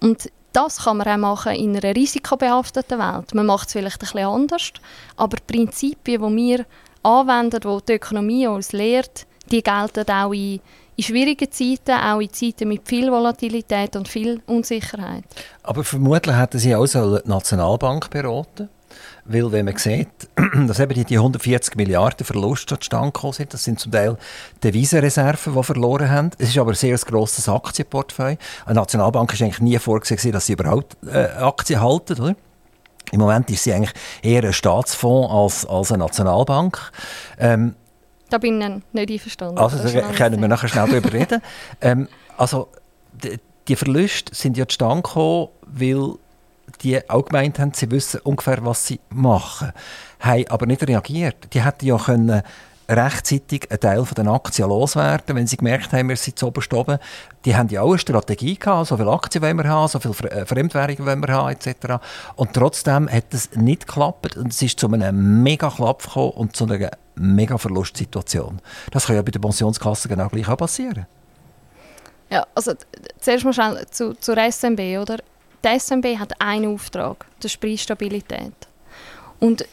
[0.00, 3.34] Und das kann man auch machen in einer risikobehafteten Welt.
[3.34, 4.72] Man macht es vielleicht bisschen anders,
[5.16, 6.66] aber die Prinzipien, die wir
[7.02, 10.60] anwenden, die die Ökonomie uns lehrt, die gelten auch in
[11.00, 15.24] in schwierigen Zeiten, auch in Zeiten mit viel Volatilität und viel Unsicherheit.
[15.62, 18.68] Aber vermutlich hätten Sie auch die Nationalbank beraten
[19.24, 20.08] weil wenn man sieht,
[20.66, 24.16] dass eben die 140 Milliarden Verluste zustande gekommen sind, das sind zum Teil
[24.62, 26.30] Devisenreserven, die verloren haben.
[26.38, 28.36] Es ist aber ein sehr grosses Aktienportfolio.
[28.66, 32.36] Eine Nationalbank ist eigentlich nie vorgesehen, dass sie überhaupt äh, Aktien halten, oder?
[33.12, 33.92] Im Moment ist sie eigentlich
[34.22, 36.92] eher ein Staatsfonds als, als eine Nationalbank.
[37.38, 37.74] Ähm,
[38.28, 39.58] da bin ich nicht einverstanden.
[39.58, 41.42] Also da können wir nachher schnell darüber reden.
[41.80, 42.68] Ähm, also
[43.12, 46.14] die, die Verluste sind ja zustande gekommen, weil
[46.82, 49.72] die auch gemeint haben, sie wissen ungefähr, was sie machen,
[50.20, 51.52] haben aber nicht reagiert.
[51.52, 52.42] Die hätten ja können
[52.90, 56.98] rechtzeitig einen Teil den Aktien loswerden, wenn sie gemerkt haben, wir sind zu oberst oben.
[57.44, 60.30] Die haben ja auch eine Strategie gehabt, so viele Aktien wollen wir haben, so viele
[60.30, 62.02] äh, Fremdwährungen wollen wir haben, etc.
[62.34, 66.56] Und trotzdem hat es nicht geklappt und es ist zu einem mega Klapp gekommen und
[66.56, 68.60] zu einer mega Verlustsituation.
[68.90, 71.06] Das kann ja bei der Pensionskasse genau gleich auch passieren.
[72.28, 72.72] Ja, also
[73.18, 75.18] zuerst mal schnell zu, zur SMB, oder?
[75.64, 78.52] Die SMB hat einen Auftrag, das ist Preisstabilität.
[79.38, 79.64] Und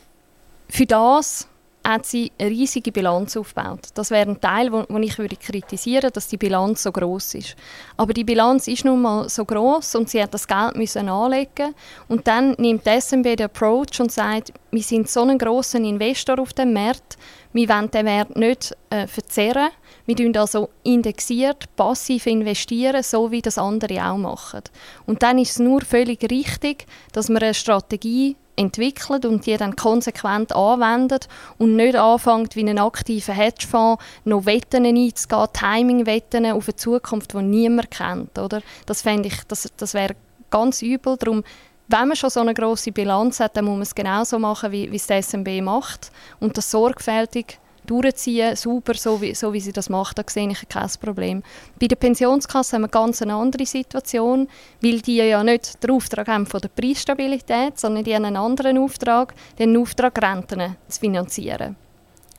[0.69, 1.47] für das
[1.87, 3.87] hat sie eine riesige Bilanz aufgebaut.
[3.93, 7.55] Das wäre ein Teil, wo, wo ich würde kritisieren, dass die Bilanz so groß ist.
[7.95, 11.73] Aber die Bilanz ist nun mal so groß und sie hat das Geld müssen anlegen
[12.09, 16.39] und dann nimmt die SMB den Approach und sagt, wir sind so ein großer Investor
[16.39, 17.17] auf dem Markt,
[17.53, 19.69] wir wollen den Wert nicht äh, verzerren.
[20.07, 24.61] Wir investieren also indexiert, passiv investieren, so wie das andere auch machen.
[25.05, 29.75] Und dann ist es nur völlig richtig, dass wir eine Strategie entwickelt und die dann
[29.75, 31.27] konsequent anwendet
[31.57, 37.41] und nicht anfängt, wie ein aktiver Hedgefonds noch Wetten einzugehen, Timing-Wetten auf eine Zukunft, die
[37.41, 38.39] niemand kennt.
[38.39, 38.61] Oder?
[38.85, 40.15] Das das, das wäre
[40.49, 41.17] ganz übel.
[41.17, 41.43] Darum,
[41.89, 44.89] wenn man schon so eine große Bilanz hat, dann muss man es genauso machen, wie,
[44.89, 49.71] wie es die SMB macht und das sorgfältig durchziehen, super, so wie, so wie sie
[49.71, 51.43] das macht, da sehe ich kein Problem.
[51.79, 54.47] Bei der Pensionskasse haben wir ganz eine andere Situation,
[54.81, 58.77] weil die ja nicht den Auftrag haben von der Preisstabilität, sondern die haben einen anderen
[58.77, 61.75] Auftrag, den Auftrag Renten zu finanzieren.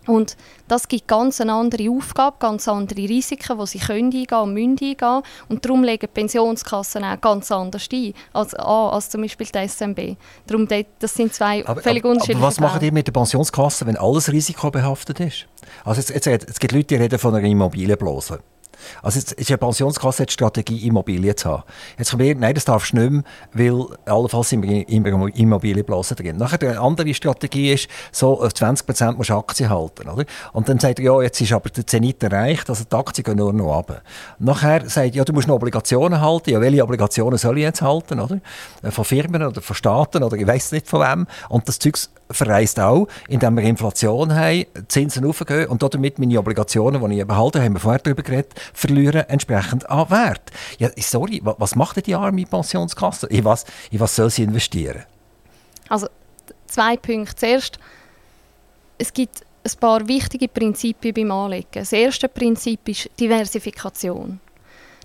[0.09, 0.37] Und
[0.69, 4.79] das gibt ganz eine andere Aufgabe, ganz andere Risiken, die sie können eingehen und müssen
[4.81, 5.23] eingehen.
[5.49, 10.17] Und darum legen Pensionskassen auch ganz anders ein als, als zum Beispiel die SMB.
[10.47, 10.67] Darum,
[10.99, 13.97] das sind zwei aber, völlig aber, unterschiedliche Aber was machen die mit der Pensionskasse, wenn
[13.99, 15.47] alles risikobehaftet ist?
[15.85, 18.41] Also jetzt, jetzt, es gibt Leute, die reden von einer Immobilienblase.
[19.03, 21.63] Also jetzt ist eine Pensionskasse die Strategie, Immobilien zu haben.
[21.99, 23.23] Jetzt kommt wir, nein, das darfst du nicht mehr,
[23.53, 26.37] weil allenfalls sind wir in Immobilienblasen drin.
[26.37, 30.09] Nachher eine andere Strategie ist, so 20% musst du Aktien halten.
[30.09, 30.25] Oder?
[30.53, 33.37] Und dann sagt er, ja, jetzt ist aber der Zenit erreicht, also die Aktien gehen
[33.37, 34.03] nur noch runter.
[34.39, 36.51] Nachher sagt ja, du musst noch Obligationen halten.
[36.51, 38.21] Ja, welche Obligationen soll ich jetzt halten?
[38.21, 38.41] Oder?
[38.91, 41.27] Von Firmen oder von Staaten oder ich weiß nicht von wem.
[41.49, 41.97] Und das Zeug
[42.31, 47.63] verreist auch, indem wir Inflation haben, Zinsen aufgehen und damit meine Obligationen, die ich behalte,
[47.63, 50.51] haben wir vorher darüber geredet, verlieren entsprechend an Wert.
[50.79, 53.27] Ja, sorry, was macht denn die arme Pensionskasse?
[53.29, 55.05] In was, in was soll sie investieren?
[55.89, 56.09] Also
[56.67, 57.37] zwei Punkte.
[57.37, 57.79] Zuerst,
[58.99, 61.69] es gibt ein paar wichtige Prinzipien beim Anlegen.
[61.73, 64.41] Das erste Prinzip ist Diversifikation.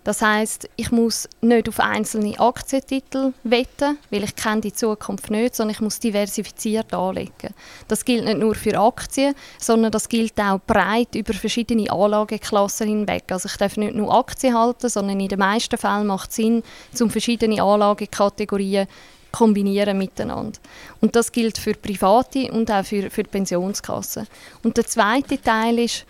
[0.04, 5.56] Das heißt, ich muss nicht auf einzelne Aktientitel wetten, weil ich kenne die Zukunft nicht,
[5.56, 7.54] sondern ich muss diversifiziert anlegen.
[7.88, 13.24] Das gilt nicht nur für Aktien, sondern das gilt auch breit über verschiedene Anlageklassen hinweg.
[13.30, 16.64] Also ich darf nicht nur Aktien halten, sondern in den meisten Fällen macht es Sinn,
[17.00, 18.88] um verschiedene Anlagekategorien
[19.32, 20.60] kombinieren miteinander.
[21.02, 24.28] Und das gilt für Private und auch für, für Pensionskassen.
[24.64, 26.06] Und der zweite Teil ist,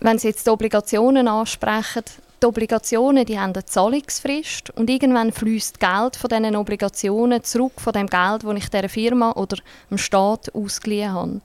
[0.00, 2.02] wenn Sie jetzt die Obligationen ansprechen,
[2.42, 7.92] die Obligationen die haben eine Zahlungsfrist und irgendwann fließt Geld von diesen Obligationen zurück von
[7.92, 9.58] dem Geld, das ich der Firma oder
[9.90, 11.40] dem Staat ausgeliehen habe.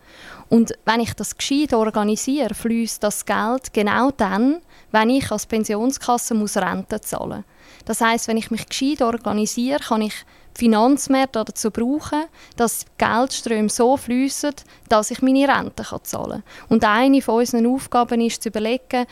[0.48, 6.34] Und wenn ich das gescheit organisiere, fließt das Geld genau dann, wenn ich als Pensionskasse
[6.34, 7.86] muss Rente zahlen muss.
[7.86, 10.14] Das heißt, wenn ich mich gescheit organisiere, kann ich
[10.58, 12.24] Finanzmärkte dazu brauchen,
[12.56, 14.54] dass Geldströme so fließen,
[14.88, 16.44] dass ich meine Rente zahlen kann.
[16.70, 19.06] Und eine von unseren Aufgaben ist zu überlegen,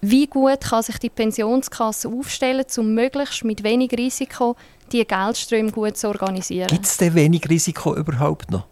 [0.00, 4.56] wie gut kann sich die Pensionskasse aufstellen, um möglichst mit wenig Risiko
[4.92, 6.68] die Geldströme gut zu organisieren.
[6.68, 8.66] Gibt es denn wenig Risiko überhaupt noch?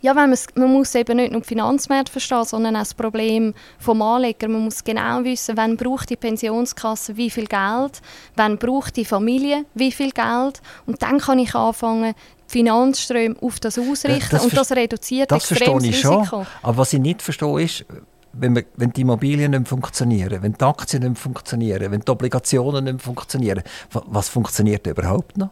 [0.00, 4.00] Ja, weil man muss eben nicht nur die Finanzmärkte verstehen, sondern auch das Problem vom
[4.00, 4.46] Anleger.
[4.46, 8.00] Man muss genau wissen, wann braucht die Pensionskasse wie viel Geld,
[8.36, 12.14] wann braucht die Familie wie viel Geld und dann kann ich anfangen,
[12.48, 16.24] die Finanzströme auf das ausrichten das und das reduziert das extrem das Risiko.
[16.24, 16.46] Schon.
[16.62, 17.84] Aber was ich nicht verstehe ist,
[18.32, 22.84] wenn, wir, wenn die Immobilien nicht funktionieren, wenn die Aktien nicht funktionieren, wenn die Obligationen
[22.84, 25.50] nicht funktionieren, was funktioniert überhaupt noch?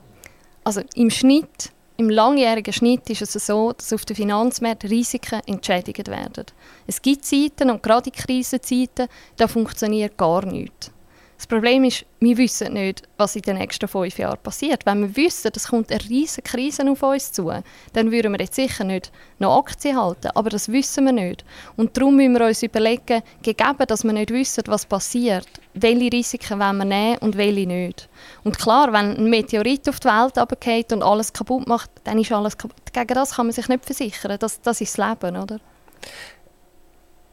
[0.64, 6.08] Also im Schnitt im langjährigen Schnitt ist es so, dass auf den Finanzmärkten Risiken entschädigt
[6.08, 6.44] werden.
[6.86, 10.90] Es gibt Zeiten, und gerade in Krisenzeiten, da funktioniert gar nichts.
[11.36, 14.86] Das Problem ist, wir wissen nicht, was in den nächsten fünf Jahren passiert.
[14.86, 17.52] Wenn wir wissen, es kommt eine riesige Krise auf uns zu,
[17.92, 20.30] dann würden wir jetzt sicher nicht noch Aktien halten.
[20.34, 21.44] Aber das wissen wir nicht.
[21.76, 26.58] Und darum müssen wir uns überlegen, gegeben, dass wir nicht wissen, was passiert, welche Risiken
[26.58, 28.08] wollen wir nehmen und welche nicht.
[28.42, 32.32] Und klar, wenn ein Meteorit auf die Welt runterfällt und alles kaputt macht, dann ist
[32.32, 32.94] alles kaputt.
[32.94, 34.38] Gegen das kann man sich nicht versichern.
[34.38, 35.60] Das, das ist das Leben, oder?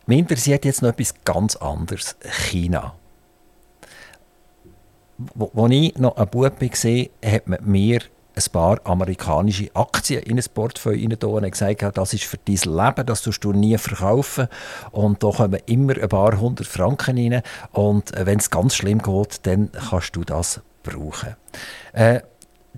[0.08, 2.18] Mich interessiert jetzt noch etwas ganz anderes.
[2.50, 2.96] China
[5.38, 8.02] als ich noch ein Bub war, hat man mir
[8.36, 13.06] ein paar amerikanische Aktien in ein Portfolio rein und gesagt, das ist für dein Leben,
[13.06, 14.48] das tust du nie verkaufen.
[14.92, 17.44] Und da kommen immer ein paar hundert Franken rein.
[17.72, 21.36] Und äh, wenn es ganz schlimm geht, dann kannst du das brauchen.
[21.94, 22.22] Äh,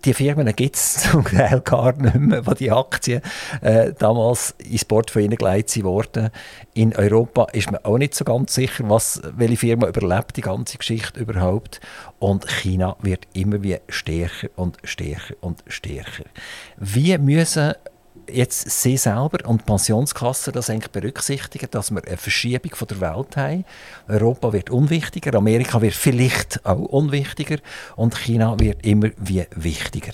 [0.03, 3.21] die Firmen gibt es zum Teil gar nicht mehr, wo die Aktien
[3.61, 6.29] äh, damals ins Portfolio hineingelegt wurden.
[6.73, 10.77] In Europa ist man auch nicht so ganz sicher, was, welche Firma überlebt die ganze
[10.77, 11.79] Geschichte überhaupt.
[12.19, 16.25] Und China wird immer wie stärker und stärker und stärker.
[16.77, 17.73] Wie müssen
[18.31, 23.01] jetzt Sie selber und die Pensionskassen das eigentlich berücksichtigen, dass wir eine Verschiebung von der
[23.01, 23.65] Welt haben.
[24.07, 27.57] Europa wird unwichtiger, Amerika wird vielleicht auch unwichtiger
[27.95, 30.13] und China wird immer wie wichtiger.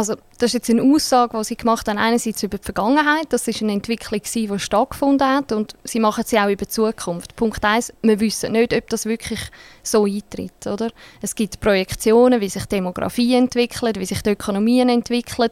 [0.00, 3.46] Also das ist jetzt eine Aussage, die sie gemacht haben, einerseits über die Vergangenheit, das
[3.46, 7.36] ist eine Entwicklung, die stattgefunden hat und sie machen sie auch über die Zukunft.
[7.36, 9.40] Punkt eins: wir wissen nicht, ob das wirklich
[9.82, 10.66] so eintritt.
[10.66, 10.90] Oder?
[11.20, 15.50] Es gibt Projektionen, wie sich Demografie entwickelt, wie sich die Ökonomien entwickeln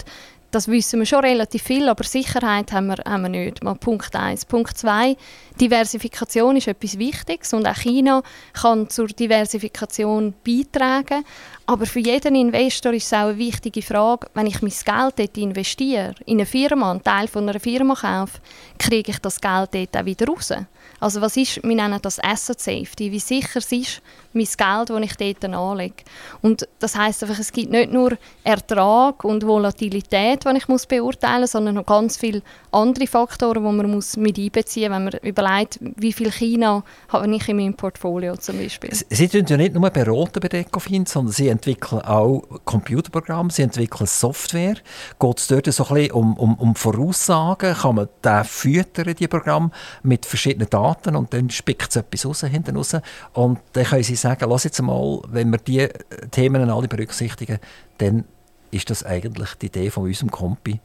[0.50, 3.62] das wissen wir schon relativ viel, aber Sicherheit haben wir, haben wir nicht.
[3.62, 4.46] Mal Punkt 1.
[4.46, 5.16] Punkt 2,
[5.60, 8.22] Diversifikation ist etwas Wichtiges und auch China
[8.54, 11.24] kann zur Diversifikation beitragen.
[11.66, 15.36] Aber für jeden Investor ist es auch eine wichtige Frage, wenn ich mein Geld dort
[15.36, 18.40] investiere, in eine Firma, einen Teil von einer Firma kaufe,
[18.78, 20.52] kriege ich das Geld dort auch wieder raus?
[20.98, 24.02] Also was ist, wir nennen das Asset Safety, wie sicher es ist
[24.32, 25.94] mein Geld, das ich dort anlege.
[26.42, 31.42] Und das heißt einfach, es gibt nicht nur Ertrag und Volatilität, die ich muss beurteilen
[31.42, 35.14] muss, sondern noch ganz viele andere Faktoren, die man muss mit einbeziehen muss, wenn man
[35.22, 38.90] überlegt, wie viel China habe ich in meinem Portfolio zum Beispiel.
[38.92, 44.06] Sie tun ja nicht nur beraten bei Decofin, sondern Sie entwickeln auch Computerprogramme, Sie entwickeln
[44.06, 44.76] Software.
[45.18, 47.74] Geht es dort so ein bisschen um, um, um Voraussagen?
[47.74, 49.70] Kann man da füttern, die Programme,
[50.02, 52.96] mit verschiedenen Daten und dann spickt es etwas raus, hinten raus
[53.32, 55.88] und dann können Sie sagen, lass jetzt mal, wenn wir diese
[56.30, 57.58] Themen alle berücksichtigen,
[57.98, 58.24] dann
[58.70, 60.80] ist das eigentlich die Idee von unserem Kompi,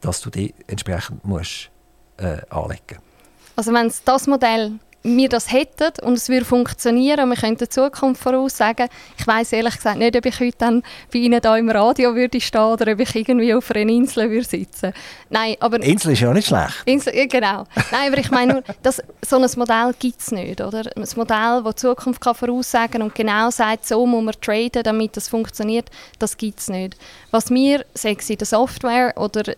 [0.00, 1.70] dass du die entsprechend musst,
[2.18, 2.98] äh, anlegen.
[3.56, 7.64] Also wenn es das Modell wir das hätten und es würde funktionieren und wir könnten
[7.64, 8.88] die Zukunft voraussagen.
[9.18, 10.82] Ich weiß ehrlich gesagt nicht, ob ich heute dann
[11.12, 14.46] bei Ihnen hier im Radio würde stehen oder ob ich irgendwie auf einer Insel würde
[14.46, 14.94] sitzen.
[15.28, 16.82] Nein, aber Insel ist ja nicht schlecht.
[16.86, 17.66] Insel, genau.
[17.92, 20.90] Nein, aber ich meine nur, dass so ein Modell gibt es nicht, oder?
[20.96, 25.18] Ein Modell, das die Zukunft kann voraussagen und genau sagt, so muss man traden, damit
[25.18, 26.96] das funktioniert, das gibt es nicht.
[27.30, 29.54] Was wir, sei es in der Software oder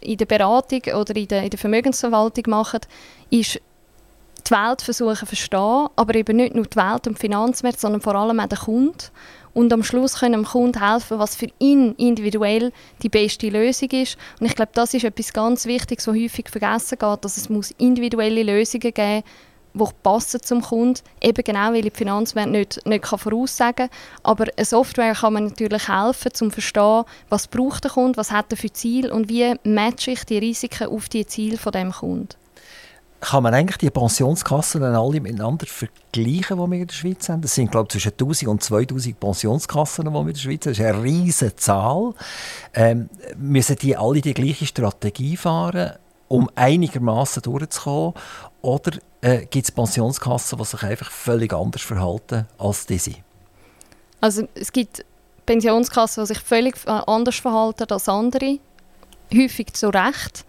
[0.00, 2.80] in der Beratung oder in der, in der Vermögensverwaltung machen,
[3.30, 3.60] ist
[4.48, 8.00] die Welt versuchen zu verstehen, aber eben nicht nur die Welt und die Finanzmärkte, sondern
[8.00, 8.96] vor allem auch den Kunden.
[9.54, 12.72] Und am Schluss können dem Kunden helfen, was für ihn individuell
[13.02, 14.16] die beste Lösung ist.
[14.38, 17.72] Und ich glaube, das ist etwas ganz Wichtiges, was häufig vergessen geht, dass es muss
[17.72, 19.22] individuelle Lösungen geben
[19.74, 23.98] die passen zum Kunden, eben genau, weil die Finanzmärkte nicht, nicht voraussagen kann.
[24.22, 28.32] Aber eine Software kann man natürlich helfen, um zu verstehen, was braucht der Kunde, was
[28.32, 31.92] hat er für Ziel und wie matche ich die Risiken auf die Ziele von dem
[31.92, 32.34] Kunden
[33.20, 37.42] kann man eigentlich die Pensionskassen alle miteinander vergleichen, die wir in der Schweiz haben?
[37.42, 40.72] Das sind, glaube ich, zwischen 1000 und 2000 Pensionskassen, die wir in der Schweiz haben.
[40.72, 42.14] Das ist eine riesige Zahl.
[42.74, 45.92] Ähm, müssen die alle die gleiche Strategie fahren,
[46.28, 48.14] um einigermaßen durchzukommen?
[48.62, 53.14] Oder äh, gibt es Pensionskassen, die sich einfach völlig anders verhalten als diese?
[54.20, 55.04] Also es gibt
[55.46, 58.58] Pensionskassen, die sich völlig äh, anders verhalten als andere,
[59.34, 60.44] häufig zu Recht.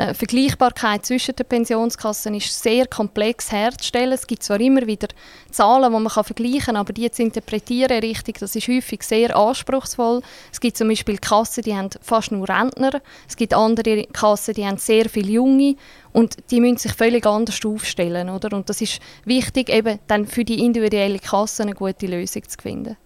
[0.00, 4.12] Äh, Vergleichbarkeit zwischen den Pensionskassen ist sehr komplex herzustellen.
[4.12, 5.08] Es gibt zwar immer wieder
[5.50, 9.36] Zahlen, die man kann vergleichen kann, aber die zu interpretieren richtig, das ist häufig sehr
[9.36, 10.22] anspruchsvoll.
[10.50, 13.02] Es gibt zum Beispiel Kassen, die haben fast nur Rentner.
[13.28, 15.76] Es gibt andere Kassen, die haben sehr viele Junge
[16.14, 18.30] und die müssen sich völlig anders aufstellen.
[18.30, 18.56] Oder?
[18.56, 22.96] Und das ist wichtig, eben dann für die individuelle Kasse eine gute Lösung zu finden.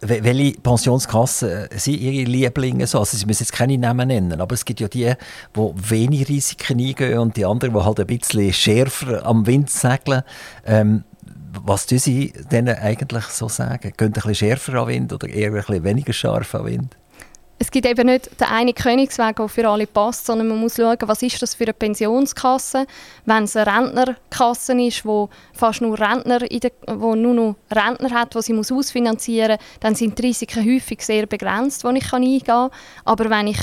[0.00, 2.86] Welche Pensionskassen sind Ihre Lieblinge?
[2.86, 2.98] So?
[2.98, 5.12] Also Sie müssen jetzt keine Namen nennen, aber es gibt ja die,
[5.54, 5.60] die
[5.90, 10.22] wenig Risiken eingehen und die anderen, die halt ein bisschen schärfer am Wind segeln.
[10.64, 11.04] Ähm,
[11.64, 13.92] was tun Sie denen eigentlich so sagen?
[13.96, 16.96] Gehen ein bisschen schärfer am Wind oder eher ein bisschen weniger scharf am Wind?
[17.58, 20.98] Es gibt eben nicht den einen Königsweg, der für alle passt, sondern man muss schauen,
[21.06, 22.86] was ist das für eine Pensionskasse.
[23.24, 28.34] Wenn es eine Rentnerkasse ist, wo fast nur Rentner, der, wo nur noch Rentner hat,
[28.34, 32.70] die sie muss ausfinanzieren dann sind die Risiken häufig sehr begrenzt, die ich eingehen kann.
[33.04, 33.58] Aber wenn ich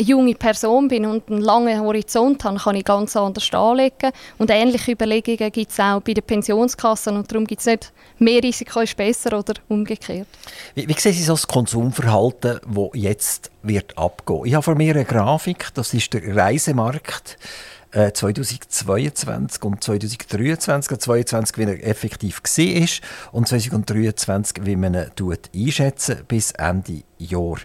[0.00, 4.10] eine junge Person bin und einen langen Horizont habe, kann ich ganz anders anlegen.
[4.38, 8.42] Und ähnliche Überlegungen gibt es auch bei den Pensionskassen und darum gibt es nicht mehr
[8.42, 10.28] Risiko ist besser oder umgekehrt.
[10.74, 14.46] Wie, wie sehen Sie so das Konsumverhalten, das jetzt wird abgehen?
[14.46, 17.36] Ich habe vor mir eine Grafik, das ist der Reisemarkt
[17.92, 20.98] 2022 äh, und 2023.
[20.98, 27.56] 2022, wie er effektiv war und 2023, wie man ihn einschätzen bis Ende Jahr.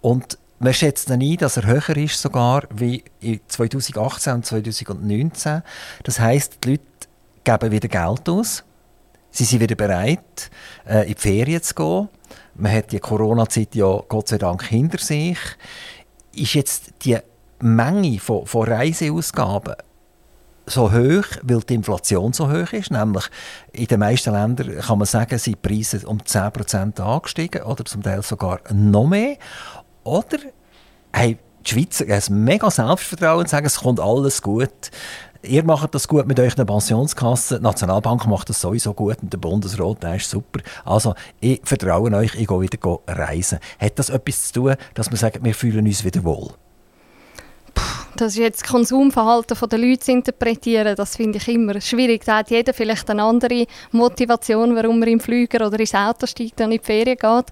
[0.00, 3.04] Und man schätzt dann ein, dass er höher ist sogar wie
[3.48, 5.62] 2018 und 2019.
[6.02, 6.82] Das heißt, die Leute
[7.42, 8.64] geben wieder Geld aus.
[9.30, 10.50] Sie sind wieder bereit,
[10.88, 12.08] äh, in die Ferien zu gehen.
[12.54, 15.38] Man hat die Corona-Zeit ja Gott sei Dank hinter sich.
[16.34, 17.18] Ist jetzt die
[17.58, 19.74] Menge von, von Reiseausgaben
[20.66, 22.90] so hoch, weil die Inflation so hoch ist.
[22.90, 23.24] Nämlich
[23.72, 28.02] in den meisten Ländern kann man sagen, sind die Preise um 10% angestiegen oder zum
[28.02, 29.36] Teil sogar noch mehr.
[30.04, 30.38] Oder
[31.12, 34.90] haben die Schweizer ein mega Selbstvertrauen und sagen, es kommt alles gut.
[35.42, 39.38] Ihr macht das gut mit euren Pensionskassen, die Nationalbank macht das sowieso gut und der
[39.38, 40.60] Bundesrat, der ist super.
[40.84, 43.58] Also, ich vertraue euch, ich gehe wieder reisen.
[43.78, 46.50] Hat das etwas zu tun, dass man sagt, wir fühlen uns wieder wohl?
[48.16, 52.24] Das ist jetzt das Konsumverhalten der Leute zu interpretieren, das finde ich immer schwierig.
[52.24, 56.60] Da hat jeder vielleicht eine andere Motivation, warum er im Flüger oder ins Auto steigt
[56.60, 57.46] und in die Ferien geht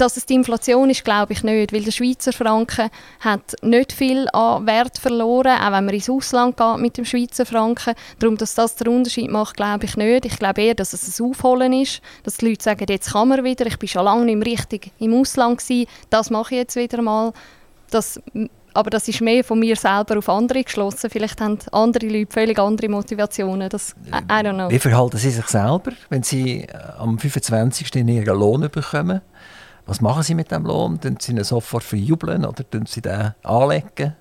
[0.00, 2.88] dass es die Inflation ist, glaube ich nicht, weil der Schweizer Franken
[3.20, 7.44] hat nicht viel an Wert verloren, auch wenn man ins Ausland geht mit dem Schweizer
[7.44, 7.94] Franken.
[8.18, 10.24] Darum, dass das den Unterschied macht, glaube ich nicht.
[10.24, 13.44] Ich glaube eher, dass es ein Aufholen ist, dass die Leute sagen, jetzt kann man
[13.44, 17.02] wieder, ich bin schon lange nicht richtig im Ausland gewesen, das mache ich jetzt wieder
[17.02, 17.32] mal.
[17.90, 18.20] Das,
[18.72, 21.10] aber das ist mehr von mir selber auf andere geschlossen.
[21.10, 23.68] Vielleicht haben andere Leute völlig andere Motivationen.
[23.68, 24.70] Das, I, I don't know.
[24.70, 27.94] Wie verhalten Sie sich selber, wenn Sie äh, am 25.
[27.96, 29.20] Ihren Lohn bekommen?
[29.90, 31.00] Was machen Sie mit dem Lohn?
[31.00, 34.14] Tun Sie ihn sofort verjubeln oder Sie den anlegen?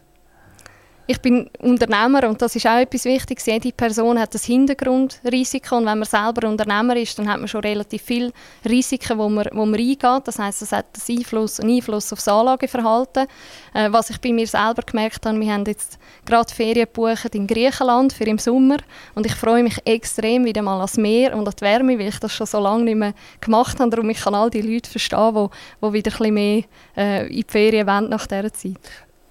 [1.09, 3.47] ich bin Unternehmer und das ist auch etwas Wichtiges.
[3.47, 7.61] Jede Person hat das Hintergrundrisiko und wenn man selber Unternehmer ist, dann hat man schon
[7.61, 8.31] relativ viele
[8.63, 10.21] Risiken, wo man, wo man eingeht.
[10.25, 13.25] Das heißt, das hat einen Einfluss, einen Einfluss auf das Anlageverhalten.
[13.73, 15.97] Äh, was ich bei mir selber gemerkt habe, wir haben jetzt
[16.29, 18.77] gerade Ferien gebucht in Griechenland für im Sommer
[19.15, 22.19] und ich freue mich extrem wieder mal ans Meer und an die Wärme, weil ich
[22.19, 23.89] das schon so lange nicht mehr gemacht habe.
[23.89, 26.63] Darum ich kann all die Leute verstehen, die, die wieder ein bisschen mehr
[26.95, 28.77] äh, in die Ferien wollen nach dieser Zeit.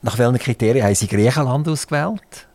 [0.02, 2.48] Nach welchen Kriterien haben Sie Griechenland ausgewählt?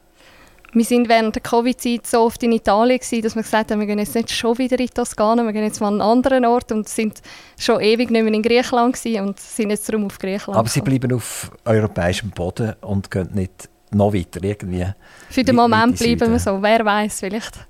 [0.75, 3.85] Wir waren während der Covid-Zeit so oft in Italien gewesen, dass wir gesagt haben, wir
[3.85, 6.71] gehen jetzt nicht schon wieder in Toskana, wir gehen jetzt mal an einen anderen Ort
[6.71, 7.21] und sind
[7.59, 10.57] schon ewig nicht mehr in Griechenland gewesen und sind jetzt darum auf Griechenland.
[10.57, 14.85] Aber Sie bleiben auf europäischem Boden und gehen nicht noch weiter irgendwie?
[15.29, 17.67] Für den Moment bleiben wir so, wer weiß vielleicht.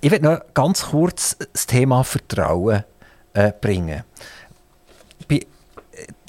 [0.00, 2.84] Ich will noch ganz kurz das Thema Vertrauen
[3.34, 4.04] äh, bringen.
[5.28, 5.40] Bei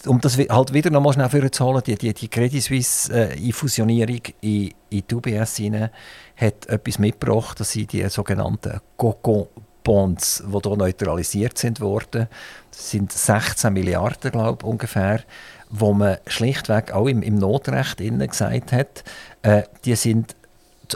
[0.07, 4.32] um das halt wieder noch mal schnell vorzuholen, die, die, die Credit Suisse äh, in,
[4.41, 5.89] in die UBS rein,
[6.36, 9.49] hat etwas mitgebracht, dass sie die sogenannten Coco
[9.84, 12.28] Bonds, die hier neutralisiert sind worden,
[12.70, 15.22] das sind 16 Milliarden, glaube ich, ungefähr,
[15.70, 19.03] wo man schlichtweg auch im, im Notrecht gesagt hat,
[19.43, 20.36] äh, die sind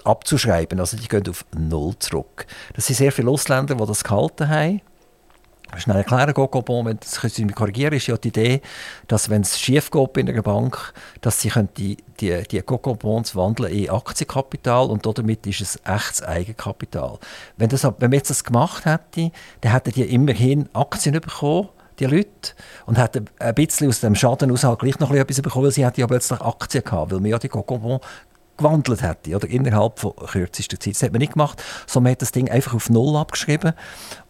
[0.04, 2.48] abzuschreiben, also die gehen auf Null zurück.
[2.76, 4.82] Das sind sehr viele Ausländer, die das gehalten haben
[5.78, 8.62] schnell erklären, Gogobon, das können Sie mich korrigieren, ist ja die Idee,
[9.08, 13.72] dass wenn es schief geht in einer Bank, dass sie die, die, die Gogobons wandeln
[13.72, 17.20] in Aktienkapital und damit ist es echtes Eigenkapital.
[17.58, 21.70] Wenn, das, wenn man jetzt das gemacht hätte, dann hätten die immerhin Aktien bekommen,
[22.00, 22.54] die Leute,
[22.86, 25.86] und hätten ein bisschen aus dem Schaden aus halt gleich noch etwas bekommen, weil sie
[25.86, 28.00] hätten ja plötzlich Aktien gehabt, weil man ja die Gogobon
[28.58, 30.96] gewandelt hätte, oder innerhalb von kürzester Zeit.
[30.96, 33.74] Das hat man nicht gemacht, sondern man hat das Ding einfach auf Null abgeschrieben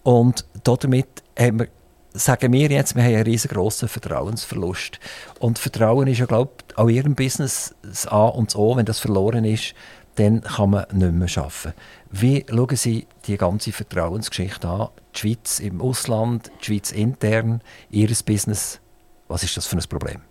[0.04, 1.08] und damit
[1.38, 1.68] haben wir
[2.14, 5.00] sagen wir jetzt, wir haben einen riesengroßen Vertrauensverlust.
[5.40, 8.76] Und Vertrauen ist ja, glaube ich, auch Ihrem Business das A und das O.
[8.76, 9.74] Wenn das verloren ist,
[10.16, 11.74] dann kann man nicht mehr arbeiten.
[12.12, 14.90] Wie schauen Sie die ganze Vertrauensgeschichte an?
[15.16, 18.80] Die Schweiz im Ausland, die Schweiz intern, Ihr Business.
[19.28, 20.22] Was ist das für ein Problem?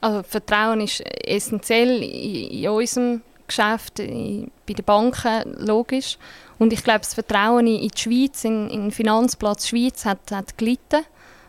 [0.00, 6.18] Also Vertrauen ist essentiell in unserem Geschäft, bei den Banken logisch.
[6.58, 11.04] Und ich glaube, das Vertrauen in die Schweiz, in, den Finanzplatz Schweiz, hat, hat gelitten.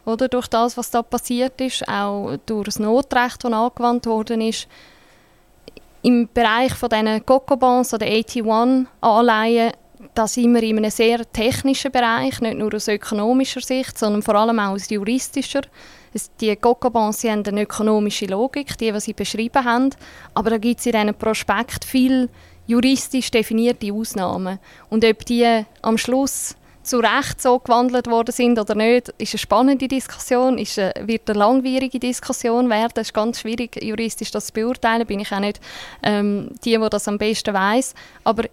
[0.06, 4.68] Oder, durch das, was da passiert ist, auch durch das Notrecht, das angewandt worden ist.
[6.08, 9.74] Im Bereich von diesen Coco-Bonds oder AT1-Anleihen,
[10.14, 14.36] da sind wir in einem sehr technischen Bereich, nicht nur aus ökonomischer Sicht, sondern vor
[14.36, 15.64] allem auch aus juristischer.
[16.40, 19.90] Die Coco-Bonds haben eine ökonomische Logik, die, was sie beschrieben haben,
[20.34, 22.30] aber da gibt es in diesem Prospekt viel
[22.68, 24.60] juristisch definierte Ausnahmen.
[24.90, 26.56] Und ob die am Schluss
[26.88, 31.30] zu Recht so gewandelt worden sind oder nicht, ist eine spannende Diskussion, ist eine, wird
[31.30, 32.94] eine langwierige Diskussion werden.
[32.96, 35.06] Es ist ganz schwierig, juristisch das zu beurteilen.
[35.06, 35.60] Bin ich auch nicht
[36.04, 37.94] ähm, die, die das am besten weiß.
[38.24, 38.44] Aber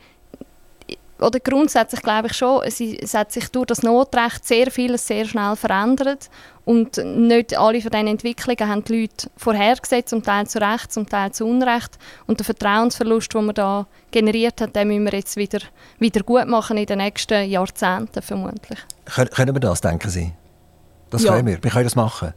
[1.24, 5.24] oder grundsätzlich glaube ich schon, es, es hat sich durch das Notrecht sehr vieles sehr
[5.24, 6.28] schnell verändert
[6.64, 11.06] und nicht alle von diesen Entwicklungen haben die Leute vorhergesehen, zum Teil zu Recht, zum
[11.06, 11.98] Teil zu Unrecht.
[12.26, 15.58] Und der Vertrauensverlust, den man da generiert hat, den müssen wir jetzt wieder,
[15.98, 18.78] wieder gut machen in den nächsten Jahrzehnten vermutlich.
[19.04, 20.32] Können wir das, denken Sie?
[21.10, 21.32] Das ja.
[21.32, 21.62] können wir.
[21.62, 22.32] Wir können das machen.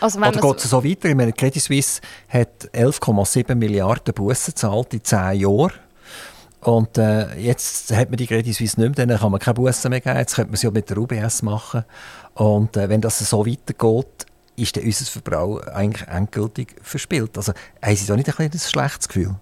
[0.00, 1.08] Also Oder geht es so weiter?
[1.08, 5.72] Ich meine, Credit Suisse hat 11,7 Milliarden Bussen gezahlt in 10 Jahren.
[6.64, 9.90] Und äh, jetzt hat man die Credit Suisse nicht mehr, dann kann man keine Bussen
[9.90, 10.16] mehr geben.
[10.16, 11.84] Jetzt könnte man sie auch mit der UBS machen.
[12.34, 17.36] Und äh, wenn das so weitergeht, ist dann unser Verbrauch eigentlich endgültig verspielt.
[17.36, 17.52] Also
[17.82, 19.34] haben Sie da nicht ein, ein schlechtes Gefühl?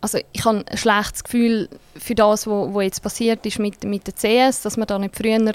[0.00, 4.14] Also ich habe ein schlechtes Gefühl für das, was jetzt passiert ist mit, mit der
[4.14, 5.52] CS, dass man da nicht früher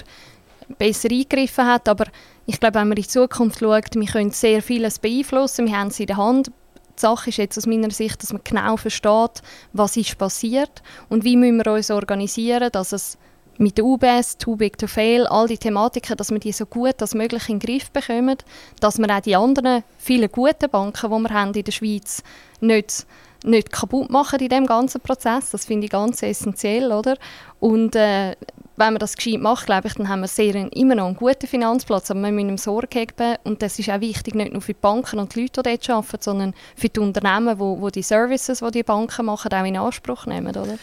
[0.78, 1.89] besser eingegriffen hat.
[1.89, 2.05] Aber
[2.45, 5.89] ich glaube, wenn man in die Zukunft schaut, wir können sehr vieles beeinflussen, wir haben
[5.89, 6.51] es in der Hand.
[6.97, 9.41] Die Sache ist jetzt aus meiner Sicht, dass man genau versteht,
[9.73, 13.17] was ist passiert und wie müssen wir uns organisieren, dass es
[13.57, 17.01] mit der UBS, Too Big to Fail, all die Thematiken, dass wir die so gut
[17.01, 18.37] als möglich in den Griff bekommen,
[18.79, 22.23] dass wir auch die anderen vielen guten Banken, die wir haben in der Schweiz,
[22.61, 23.05] nicht,
[23.43, 25.51] nicht kaputt machen in diesem ganzen Prozess.
[25.51, 27.17] Das finde ich ganz essentiell, oder?
[27.59, 28.35] Und äh,
[28.75, 31.47] wenn man das gescheit macht, glaube ich, dann haben wir sehr, immer noch einen guten
[31.47, 34.73] Finanzplatz, aber wir müssen ihm Sorge geben und das ist auch wichtig, nicht nur für
[34.73, 38.01] die Banken und die Leute, die dort arbeiten, sondern für die Unternehmen, die, die die
[38.01, 40.77] Services, die die Banken machen, auch in Anspruch nehmen, oder?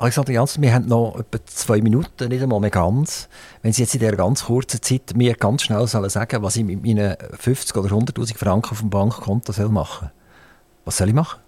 [0.00, 3.28] Alexander Janssen, wir haben noch etwa zwei Minuten, nicht einmal mehr ganz.
[3.60, 6.64] Wenn Sie jetzt in dieser ganz kurzen Zeit mir ganz schnell sollen sagen was ich
[6.64, 10.10] mit meinen 50 oder 100'000 Franken auf dem Bankkonto soll machen
[10.84, 11.38] was soll ich machen?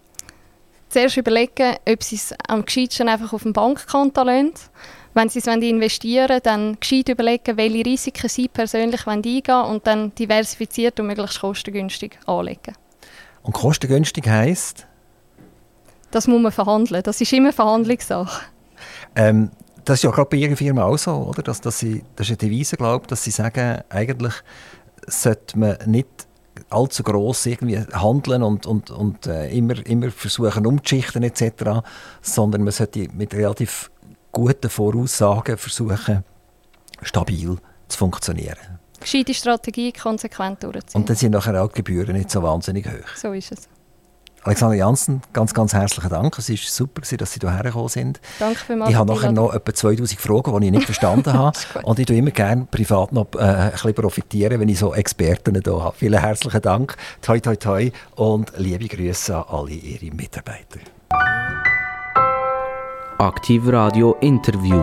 [0.92, 4.52] Zuerst überlegen, ob Sie es am gescheitsten einfach auf dem Bankkonto lassen.
[5.14, 9.86] Wenn Sie es investieren wollen, dann gescheit überlegen, welche Risiken Sie persönlich eingehen wollen und
[9.86, 12.74] dann diversifiziert und möglichst kostengünstig anlegen.
[13.42, 14.86] Und kostengünstig heisst?
[16.10, 17.02] Das muss man verhandeln.
[17.02, 18.44] Das ist immer Verhandlungssache.
[19.16, 19.50] Ähm,
[19.86, 21.42] das ist ja gerade bei Ihrer Firma auch so, oder?
[21.42, 24.34] Dass, dass Sie, das ist eine Devise, glaube dass Sie sagen, eigentlich
[25.06, 26.26] sollte man nicht
[26.70, 31.80] allzu gross irgendwie handeln und, und, und äh, immer, immer versuchen umzuschichten etc.,
[32.20, 33.90] sondern man sollte mit relativ
[34.30, 36.24] guten Voraussagen versuchen,
[37.02, 37.56] stabil
[37.88, 38.78] zu funktionieren.
[39.00, 41.00] Gescheite Strategie konsequent durchziehen.
[41.00, 43.16] Und dann sind nachher auch die Gebühren nicht so wahnsinnig hoch.
[43.16, 43.68] So ist es.
[44.44, 46.36] Alexander Janssen, ganz, ganz herzlichen Dank.
[46.36, 48.20] Es war super, dass Sie hierher gekommen sind.
[48.40, 48.90] Danke vielmals.
[48.90, 51.56] Ich habe nachher noch etwa 2000 Fragen, die ich nicht verstanden habe.
[51.84, 55.60] Und ich tue immer gerne privat noch äh, ein bisschen profitieren, wenn ich so Experten
[55.62, 55.94] hier habe.
[55.96, 56.96] Vielen herzlichen Dank.
[57.20, 57.90] Toi, toi, toi.
[58.16, 60.80] Und liebe Grüße an alle Ihre Mitarbeiter.
[63.18, 64.82] Aktiv Radio Interview.